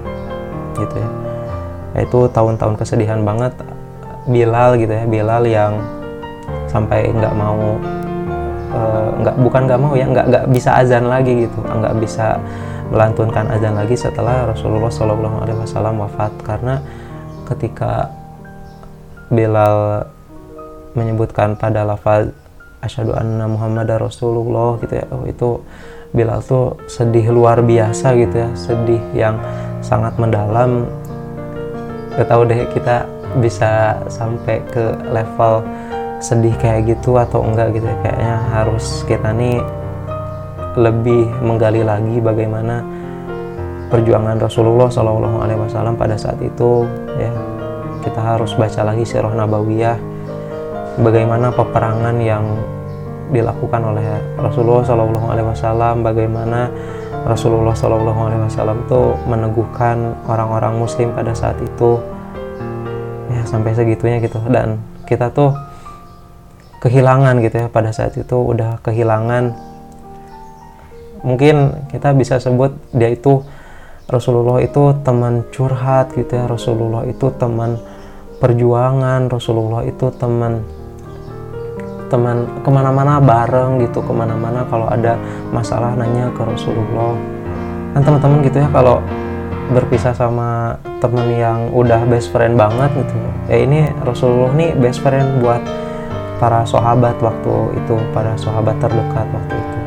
gitu 0.77 0.95
ya. 0.97 1.09
Itu 2.01 2.25
tahun-tahun 2.33 2.81
kesedihan 2.81 3.21
banget 3.21 3.53
Bilal 4.25 4.79
gitu 4.81 4.89
ya 4.89 5.05
Bilal 5.05 5.43
yang 5.45 5.77
sampai 6.65 7.13
nggak 7.13 7.33
mau 7.37 7.77
eh, 8.73 9.09
nggak 9.21 9.35
uh, 9.37 9.41
bukan 9.45 9.61
nggak 9.69 9.81
mau 9.81 9.93
ya 9.93 10.05
nggak 10.09 10.25
nggak 10.31 10.45
bisa 10.49 10.73
azan 10.81 11.05
lagi 11.05 11.45
gitu 11.45 11.59
nggak 11.61 11.93
bisa 12.01 12.41
melantunkan 12.89 13.45
azan 13.49 13.73
lagi 13.77 13.97
setelah 13.97 14.49
Rasulullah 14.49 14.89
Shallallahu 14.89 15.37
Alaihi 15.45 15.57
Wasallam 15.61 16.01
wafat. 16.01 16.33
Karena 16.45 16.77
ketika 17.49 18.09
Bilal 19.33 20.05
menyebutkan 20.93 21.57
pada 21.57 21.85
lafaz 21.85 22.29
asyhadu 22.83 23.15
anna 23.15 23.47
Muhammad 23.47 23.87
Rasulullah 23.95 24.77
gitu 24.83 24.93
ya. 24.99 25.05
Oh 25.09 25.23
itu 25.23 25.63
Bilal 26.13 26.45
tuh 26.45 26.77
sedih 26.85 27.33
luar 27.33 27.65
biasa 27.65 28.13
gitu 28.13 28.45
ya. 28.45 28.49
Sedih 28.53 29.01
yang 29.17 29.41
sangat 29.81 30.13
mendalam. 30.21 30.85
Gak 32.13 32.29
tahu 32.29 32.45
deh 32.45 32.69
kita 32.69 33.09
bisa 33.41 33.97
sampai 34.05 34.61
ke 34.69 34.93
level 35.09 35.65
sedih 36.21 36.53
kayak 36.61 36.85
gitu 36.85 37.17
atau 37.17 37.41
enggak 37.41 37.73
gitu 37.73 37.89
ya. 37.89 37.97
Kayaknya 38.05 38.35
harus 38.53 39.01
kita 39.09 39.33
nih 39.33 39.57
lebih 40.77 41.33
menggali 41.41 41.81
lagi 41.81 42.21
bagaimana 42.21 42.85
perjuangan 43.89 44.37
Rasulullah 44.37 44.93
Shallallahu 44.93 45.37
Alaihi 45.41 45.59
Wasallam 45.65 45.97
pada 45.97 46.13
saat 46.13 46.37
itu 46.45 46.85
ya. 47.17 47.33
Kita 48.05 48.21
harus 48.21 48.53
baca 48.53 48.85
lagi 48.85 49.01
sirah 49.01 49.33
nabawiyah 49.33 50.12
bagaimana 50.99 51.49
peperangan 51.49 52.17
yang 52.21 52.45
dilakukan 53.33 53.81
oleh 53.81 54.05
Rasulullah 54.37 54.85
Shallallahu 54.85 55.27
Alaihi 55.31 55.47
Wasallam 55.49 56.05
bagaimana 56.05 56.69
Rasulullah 57.25 57.73
Shallallahu 57.73 58.19
Alaihi 58.29 58.41
Wasallam 58.45 58.83
itu 58.85 59.01
meneguhkan 59.25 60.13
orang-orang 60.29 60.77
Muslim 60.77 61.15
pada 61.15 61.33
saat 61.33 61.57
itu. 61.63 61.97
Ya 63.31 63.41
sampai 63.47 63.73
segitunya 63.73 64.19
gitu. 64.21 64.37
Dan 64.51 64.77
kita 65.09 65.33
tuh 65.33 65.55
kehilangan 66.83 67.39
gitu 67.41 67.65
ya 67.65 67.67
pada 67.71 67.89
saat 67.95 68.13
itu 68.19 68.37
udah 68.37 68.77
kehilangan. 68.83 69.55
Mungkin 71.23 71.87
kita 71.89 72.11
bisa 72.11 72.37
sebut 72.37 72.75
dia 72.91 73.07
itu 73.07 73.39
Rasulullah 74.11 74.59
itu 74.59 74.91
teman 75.07 75.47
curhat 75.55 76.11
gitu 76.11 76.35
ya 76.35 76.45
Rasulullah 76.45 77.07
itu 77.07 77.31
teman 77.39 77.79
perjuangan 78.43 79.31
Rasulullah 79.31 79.87
itu 79.87 80.11
teman 80.19 80.82
teman 82.13 82.45
ke 82.61 82.69
mana-mana 82.69 83.17
bareng 83.17 83.81
gitu 83.81 84.05
ke 84.05 84.13
mana-mana 84.13 84.61
kalau 84.69 84.85
ada 84.85 85.17
masalah 85.49 85.97
nanya 85.97 86.29
ke 86.37 86.45
Rasulullah. 86.45 87.17
Kan 87.97 88.05
teman-teman 88.05 88.45
gitu 88.45 88.61
ya 88.61 88.69
kalau 88.69 89.01
berpisah 89.73 90.13
sama 90.13 90.77
teman 91.01 91.25
yang 91.33 91.73
udah 91.73 92.05
best 92.05 92.29
friend 92.29 92.53
banget 92.53 92.93
gitu. 92.93 93.17
Ya 93.49 93.65
ini 93.65 93.89
Rasulullah 94.05 94.53
nih 94.53 94.77
best 94.77 95.01
friend 95.01 95.41
buat 95.41 95.65
para 96.37 96.61
sahabat 96.69 97.17
waktu 97.17 97.81
itu 97.81 97.97
para 98.13 98.37
sahabat 98.37 98.77
terdekat 98.77 99.25
waktu 99.33 99.53
itu. 99.57 99.77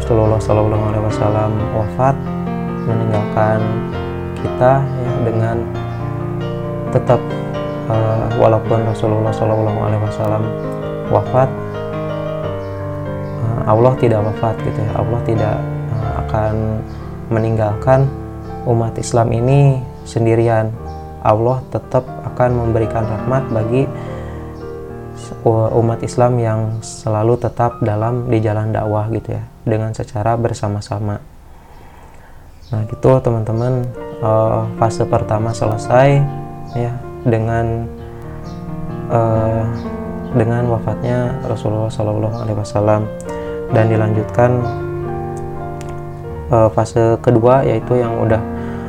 Rasulullah 0.00 0.40
Shallallahu 0.40 0.84
Alaihi 0.88 1.04
Wasallam 1.04 1.50
wafat 1.74 2.16
meninggalkan 2.86 3.60
kita 4.38 4.72
ya 4.78 5.12
dengan 5.26 5.56
tetap 6.94 7.18
uh, 7.90 8.26
walaupun 8.38 8.82
Rasulullah 8.86 9.32
Shallallahu 9.34 9.78
Alaihi 9.82 10.02
Wasallam 10.02 10.42
wafat 11.10 11.48
uh, 13.42 13.60
Allah 13.70 13.92
tidak 13.98 14.20
wafat 14.22 14.54
gitu 14.62 14.78
ya. 14.78 14.92
Allah 14.98 15.20
tidak 15.26 15.56
uh, 15.94 16.12
akan 16.26 16.54
meninggalkan 17.30 18.06
umat 18.66 18.94
Islam 18.98 19.30
ini 19.34 19.82
sendirian. 20.06 20.70
Allah 21.26 21.58
tetap 21.74 22.06
akan 22.22 22.50
memberikan 22.54 23.02
rahmat 23.02 23.50
bagi 23.50 23.82
umat 25.74 25.98
Islam 26.06 26.38
yang 26.38 26.60
selalu 26.86 27.34
tetap 27.38 27.82
dalam 27.82 28.30
di 28.30 28.38
jalan 28.38 28.70
dakwah 28.70 29.10
gitu 29.10 29.34
ya 29.34 29.42
dengan 29.66 29.90
secara 29.90 30.38
bersama-sama. 30.38 31.18
Nah 32.70 32.82
gitu 32.86 33.18
teman-teman. 33.18 33.82
Fase 34.78 35.02
pertama 35.02 35.50
selesai 35.50 36.22
ya 36.78 37.05
dengan 37.26 37.90
uh, 39.10 39.66
dengan 40.32 40.70
wafatnya 40.70 41.34
Rasulullah 41.44 41.90
Shallallahu 41.90 42.36
Alaihi 42.38 42.58
Wasallam. 42.58 43.02
Dan 43.66 43.90
dilanjutkan 43.90 44.62
uh, 46.54 46.70
fase 46.70 47.18
kedua 47.18 47.66
yaitu 47.66 47.98
yang 47.98 48.14
udah 48.22 48.38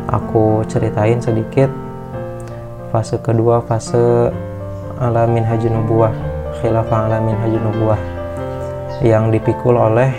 aku 0.06 0.62
ceritain 0.70 1.18
sedikit. 1.18 1.68
Fase 2.94 3.18
kedua 3.20 3.60
fase 3.66 4.32
alamin 5.02 5.44
haji 5.44 5.68
nubuah 5.74 6.14
khilafah 6.62 7.10
alamin 7.10 7.36
haji 7.42 7.58
nubuah 7.58 8.00
yang 9.06 9.30
dipikul 9.30 9.78
oleh 9.78 10.10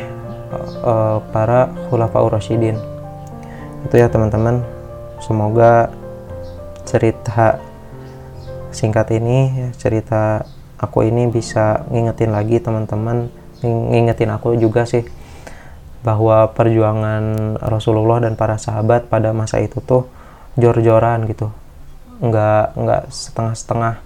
uh, 0.82 1.22
para 1.30 1.70
khulafaur 1.88 2.34
rasyidin. 2.34 2.78
Itu 3.86 3.94
ya 3.94 4.10
teman-teman. 4.10 4.62
Semoga 5.18 5.90
cerita 6.86 7.58
singkat 8.78 9.10
ini 9.10 9.66
ya, 9.66 9.68
cerita 9.74 10.46
aku 10.78 11.02
ini 11.02 11.26
bisa 11.26 11.82
ngingetin 11.90 12.30
lagi 12.30 12.62
teman-teman 12.62 13.26
ngingetin 13.66 14.30
aku 14.30 14.54
juga 14.54 14.86
sih 14.86 15.02
bahwa 16.06 16.54
perjuangan 16.54 17.58
Rasulullah 17.58 18.22
dan 18.22 18.38
para 18.38 18.54
sahabat 18.54 19.10
pada 19.10 19.34
masa 19.34 19.58
itu 19.58 19.82
tuh 19.82 20.06
jor-joran 20.54 21.26
gitu. 21.26 21.50
Nggak 22.22 22.78
nggak 22.78 23.02
setengah-setengah. 23.10 23.98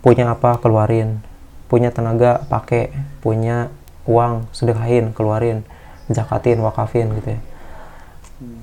Punya 0.00 0.32
apa 0.32 0.56
keluarin. 0.56 1.20
Punya 1.68 1.92
tenaga 1.92 2.40
pakai 2.48 2.88
punya 3.20 3.68
uang 4.08 4.48
sedekahin 4.56 5.12
keluarin. 5.12 5.60
Zakatin 6.08 6.64
wakafin 6.64 7.12
gitu 7.20 7.36
ya. 7.36 7.40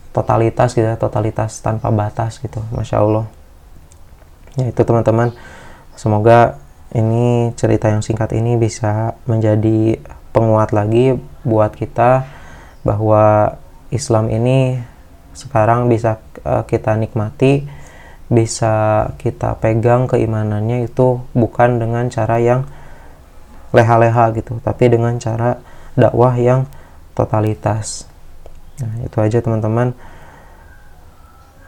Totalitas 0.10 0.73
gitu 0.73 0.84
ya 0.89 0.97
totalitas 0.97 1.62
tanpa 1.62 1.93
batas 1.93 2.41
gitu 2.41 2.60
masya 2.73 2.99
Allah 2.99 3.38
ya 4.60 4.65
itu 4.67 4.82
teman-teman. 4.84 5.32
Semoga 5.95 6.60
ini 6.91 7.54
cerita 7.54 7.88
yang 7.88 8.02
singkat 8.02 8.34
ini 8.34 8.58
bisa 8.58 9.15
menjadi 9.30 10.02
penguat 10.34 10.74
lagi 10.74 11.17
buat 11.45 11.74
kita 11.74 12.26
bahwa 12.84 13.58
Islam 13.89 14.30
ini 14.30 14.82
sekarang 15.34 15.89
bisa 15.89 16.22
uh, 16.45 16.65
kita 16.65 16.98
nikmati 16.98 17.65
bisa 18.30 19.10
kita 19.17 19.58
pegang 19.58 20.06
keimanannya 20.06 20.86
itu 20.86 21.26
bukan 21.34 21.82
dengan 21.82 22.06
cara 22.13 22.38
yang 22.38 22.69
leha-leha 23.74 24.34
gitu 24.38 24.62
tapi 24.62 24.89
dengan 24.89 25.17
cara 25.17 25.58
dakwah 25.98 26.38
yang 26.38 26.69
totalitas. 27.17 28.06
Nah 28.82 29.02
itu 29.02 29.17
aja 29.17 29.41
teman-teman. 29.41 29.98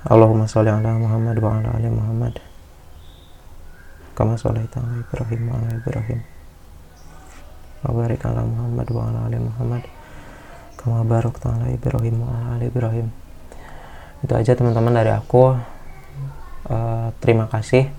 Allahumma 0.05 0.49
sholli 0.49 0.69
ala 0.69 0.97
Muhammad 0.97 1.37
wa 1.37 1.61
ala 1.61 1.69
ali 1.77 1.89
Muhammad 1.89 2.50
kama 4.13 4.35
sholaita 4.35 4.79
ala 4.79 5.01
Ibrahim 5.01 5.41
wa 5.47 5.55
ala 5.59 5.69
Ibrahim. 5.75 6.19
Wa 7.81 7.89
barik 7.95 8.21
ala 8.27 8.41
Muhammad 8.45 8.87
wa 8.91 9.01
ala 9.09 9.19
ali 9.27 9.37
Muhammad. 9.41 9.83
Kama 10.77 11.05
barakta 11.05 11.53
ala 11.53 11.67
Ibrahim 11.71 12.21
wa 12.21 12.29
ala 12.29 12.47
ali 12.59 12.69
Ibrahim. 12.69 13.07
Itu 14.21 14.33
aja 14.37 14.53
teman-teman 14.53 14.93
dari 14.93 15.09
aku. 15.09 15.57
Uh, 16.69 17.09
terima 17.23 17.49
kasih. 17.49 17.89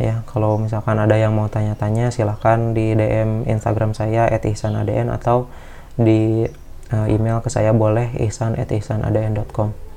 Ya 0.00 0.24
kalau 0.26 0.56
misalkan 0.56 0.96
ada 0.96 1.14
yang 1.20 1.36
mau 1.36 1.46
tanya-tanya 1.52 2.08
silahkan 2.08 2.72
di 2.72 2.96
DM 2.96 3.44
Instagram 3.44 3.92
saya 3.92 4.26
@ihsanadn 4.32 5.12
atau 5.12 5.52
di 6.00 6.48
uh, 6.90 7.06
email 7.12 7.44
ke 7.44 7.52
saya 7.52 7.76
boleh 7.76 8.16
ihsan@ihsanadn.com 8.16 9.92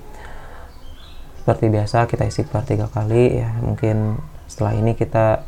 seperti 1.45 1.69
biasa 1.69 2.09
kita 2.09 2.25
isi 2.25 2.41
per 2.41 2.65
tiga 2.65 2.89
kali 2.89 3.37
ya. 3.37 3.53
Mungkin 3.61 4.17
setelah 4.45 4.73
ini 4.77 4.93
kita 4.93 5.45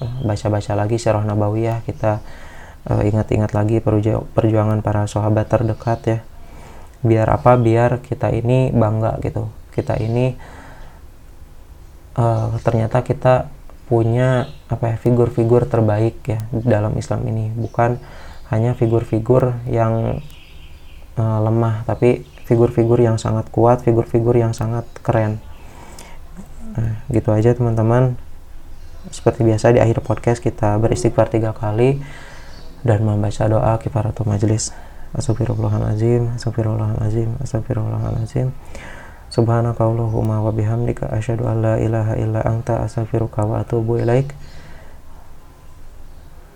eh, 0.00 0.16
baca-baca 0.24 0.72
lagi 0.76 0.96
syarah 1.00 1.24
nabawiyah 1.24 1.84
kita 1.84 2.20
uh, 2.90 3.02
ingat-ingat 3.02 3.50
lagi 3.52 3.82
perju 3.82 4.26
perjuangan 4.32 4.80
para 4.80 5.04
sahabat 5.10 5.50
terdekat 5.50 6.00
ya. 6.06 6.18
Biar 7.02 7.28
apa? 7.30 7.58
Biar 7.58 8.02
kita 8.02 8.32
ini 8.32 8.70
bangga 8.72 9.18
gitu. 9.22 9.50
Kita 9.74 9.98
ini 10.00 10.34
uh, 12.16 12.56
ternyata 12.62 13.02
kita 13.04 13.52
punya 13.86 14.50
apa 14.66 14.94
ya 14.94 14.96
figur-figur 14.98 15.70
terbaik 15.70 16.18
ya 16.26 16.40
dalam 16.50 16.96
Islam 16.98 17.22
ini. 17.30 17.52
Bukan 17.54 17.98
hanya 18.50 18.78
figur-figur 18.78 19.58
yang 19.66 20.22
uh, 21.18 21.38
lemah 21.42 21.82
tapi 21.86 22.22
figur-figur 22.46 23.02
yang 23.02 23.18
sangat 23.18 23.50
kuat 23.50 23.82
figur-figur 23.82 24.38
yang 24.38 24.54
sangat 24.54 24.86
keren. 25.02 25.42
Nah, 26.76 27.00
gitu 27.08 27.32
aja 27.32 27.56
teman-teman 27.56 28.20
seperti 29.10 29.46
biasa 29.46 29.74
di 29.74 29.80
akhir 29.82 30.02
podcast 30.02 30.42
kita 30.42 30.78
beristighfar 30.82 31.30
tiga 31.30 31.54
kali 31.54 32.02
dan 32.86 33.02
membaca 33.02 33.44
doa 33.46 33.78
kifaratul 33.82 34.26
majlis 34.30 34.70
Astagfirullahaladzim 35.16 36.34
Astagfirullahaladzim 36.36 37.40
Astagfirullahaladzim 37.40 38.52
Subhanaka 39.26 39.82
Allahumma 39.82 40.38
wa 40.38 40.54
bihamdika 40.54 41.10
asyhadu 41.10 41.50
an 41.50 41.60
la 41.60 41.74
ilaha 41.82 42.14
illa 42.14 42.40
anta 42.46 42.86
astaghfiruka 42.86 43.42
wa 43.42 43.58
atubu 43.58 43.98
ilaik. 43.98 44.30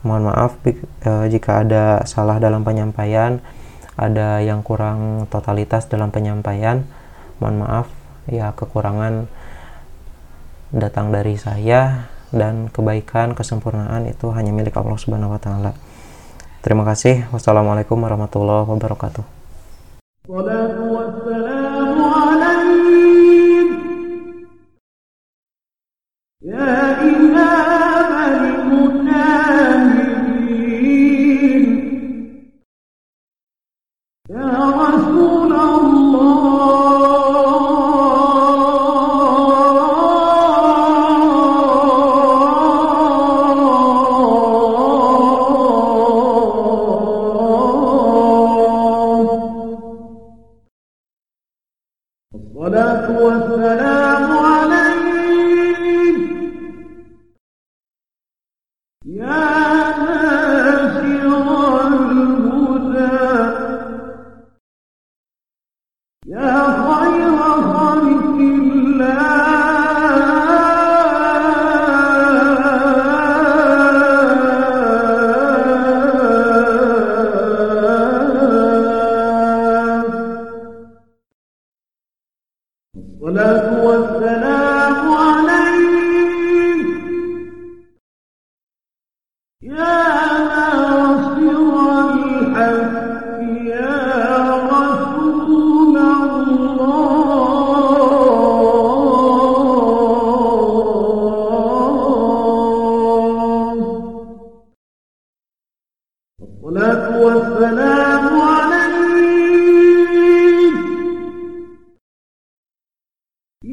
Mohon 0.07 0.33
maaf 0.33 0.57
uh, 0.65 1.27
jika 1.29 1.67
ada 1.67 2.01
salah 2.07 2.39
dalam 2.41 2.63
penyampaian, 2.63 3.43
ada 3.99 4.39
yang 4.41 4.63
kurang 4.63 5.27
totalitas 5.29 5.91
dalam 5.91 6.15
penyampaian. 6.15 6.87
Mohon 7.43 7.57
maaf 7.67 7.87
ya 8.31 8.55
kekurangan 8.55 9.27
datang 10.71 11.11
dari 11.11 11.35
saya 11.37 12.07
dan 12.31 12.71
kebaikan 12.71 13.35
kesempurnaan 13.35 14.07
itu 14.07 14.31
hanya 14.35 14.55
milik 14.55 14.75
Allah 14.79 14.99
Subhanahu 14.99 15.35
wa 15.35 15.41
taala. 15.43 15.73
Terima 16.61 16.87
kasih. 16.87 17.27
Wassalamualaikum 17.35 17.97
warahmatullahi 17.99 18.69
wabarakatuh. 18.69 19.25
Ya 26.41 26.97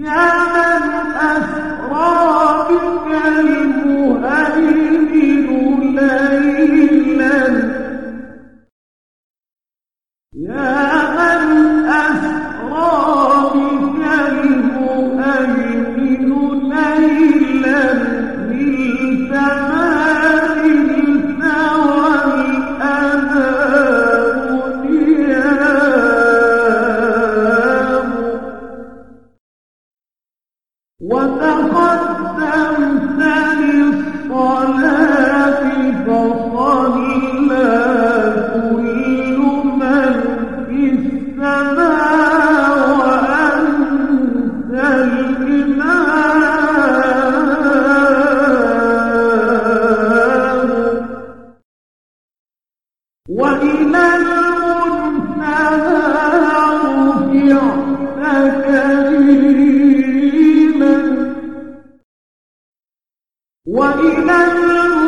No. 0.08 0.37
وإذا 63.96 65.07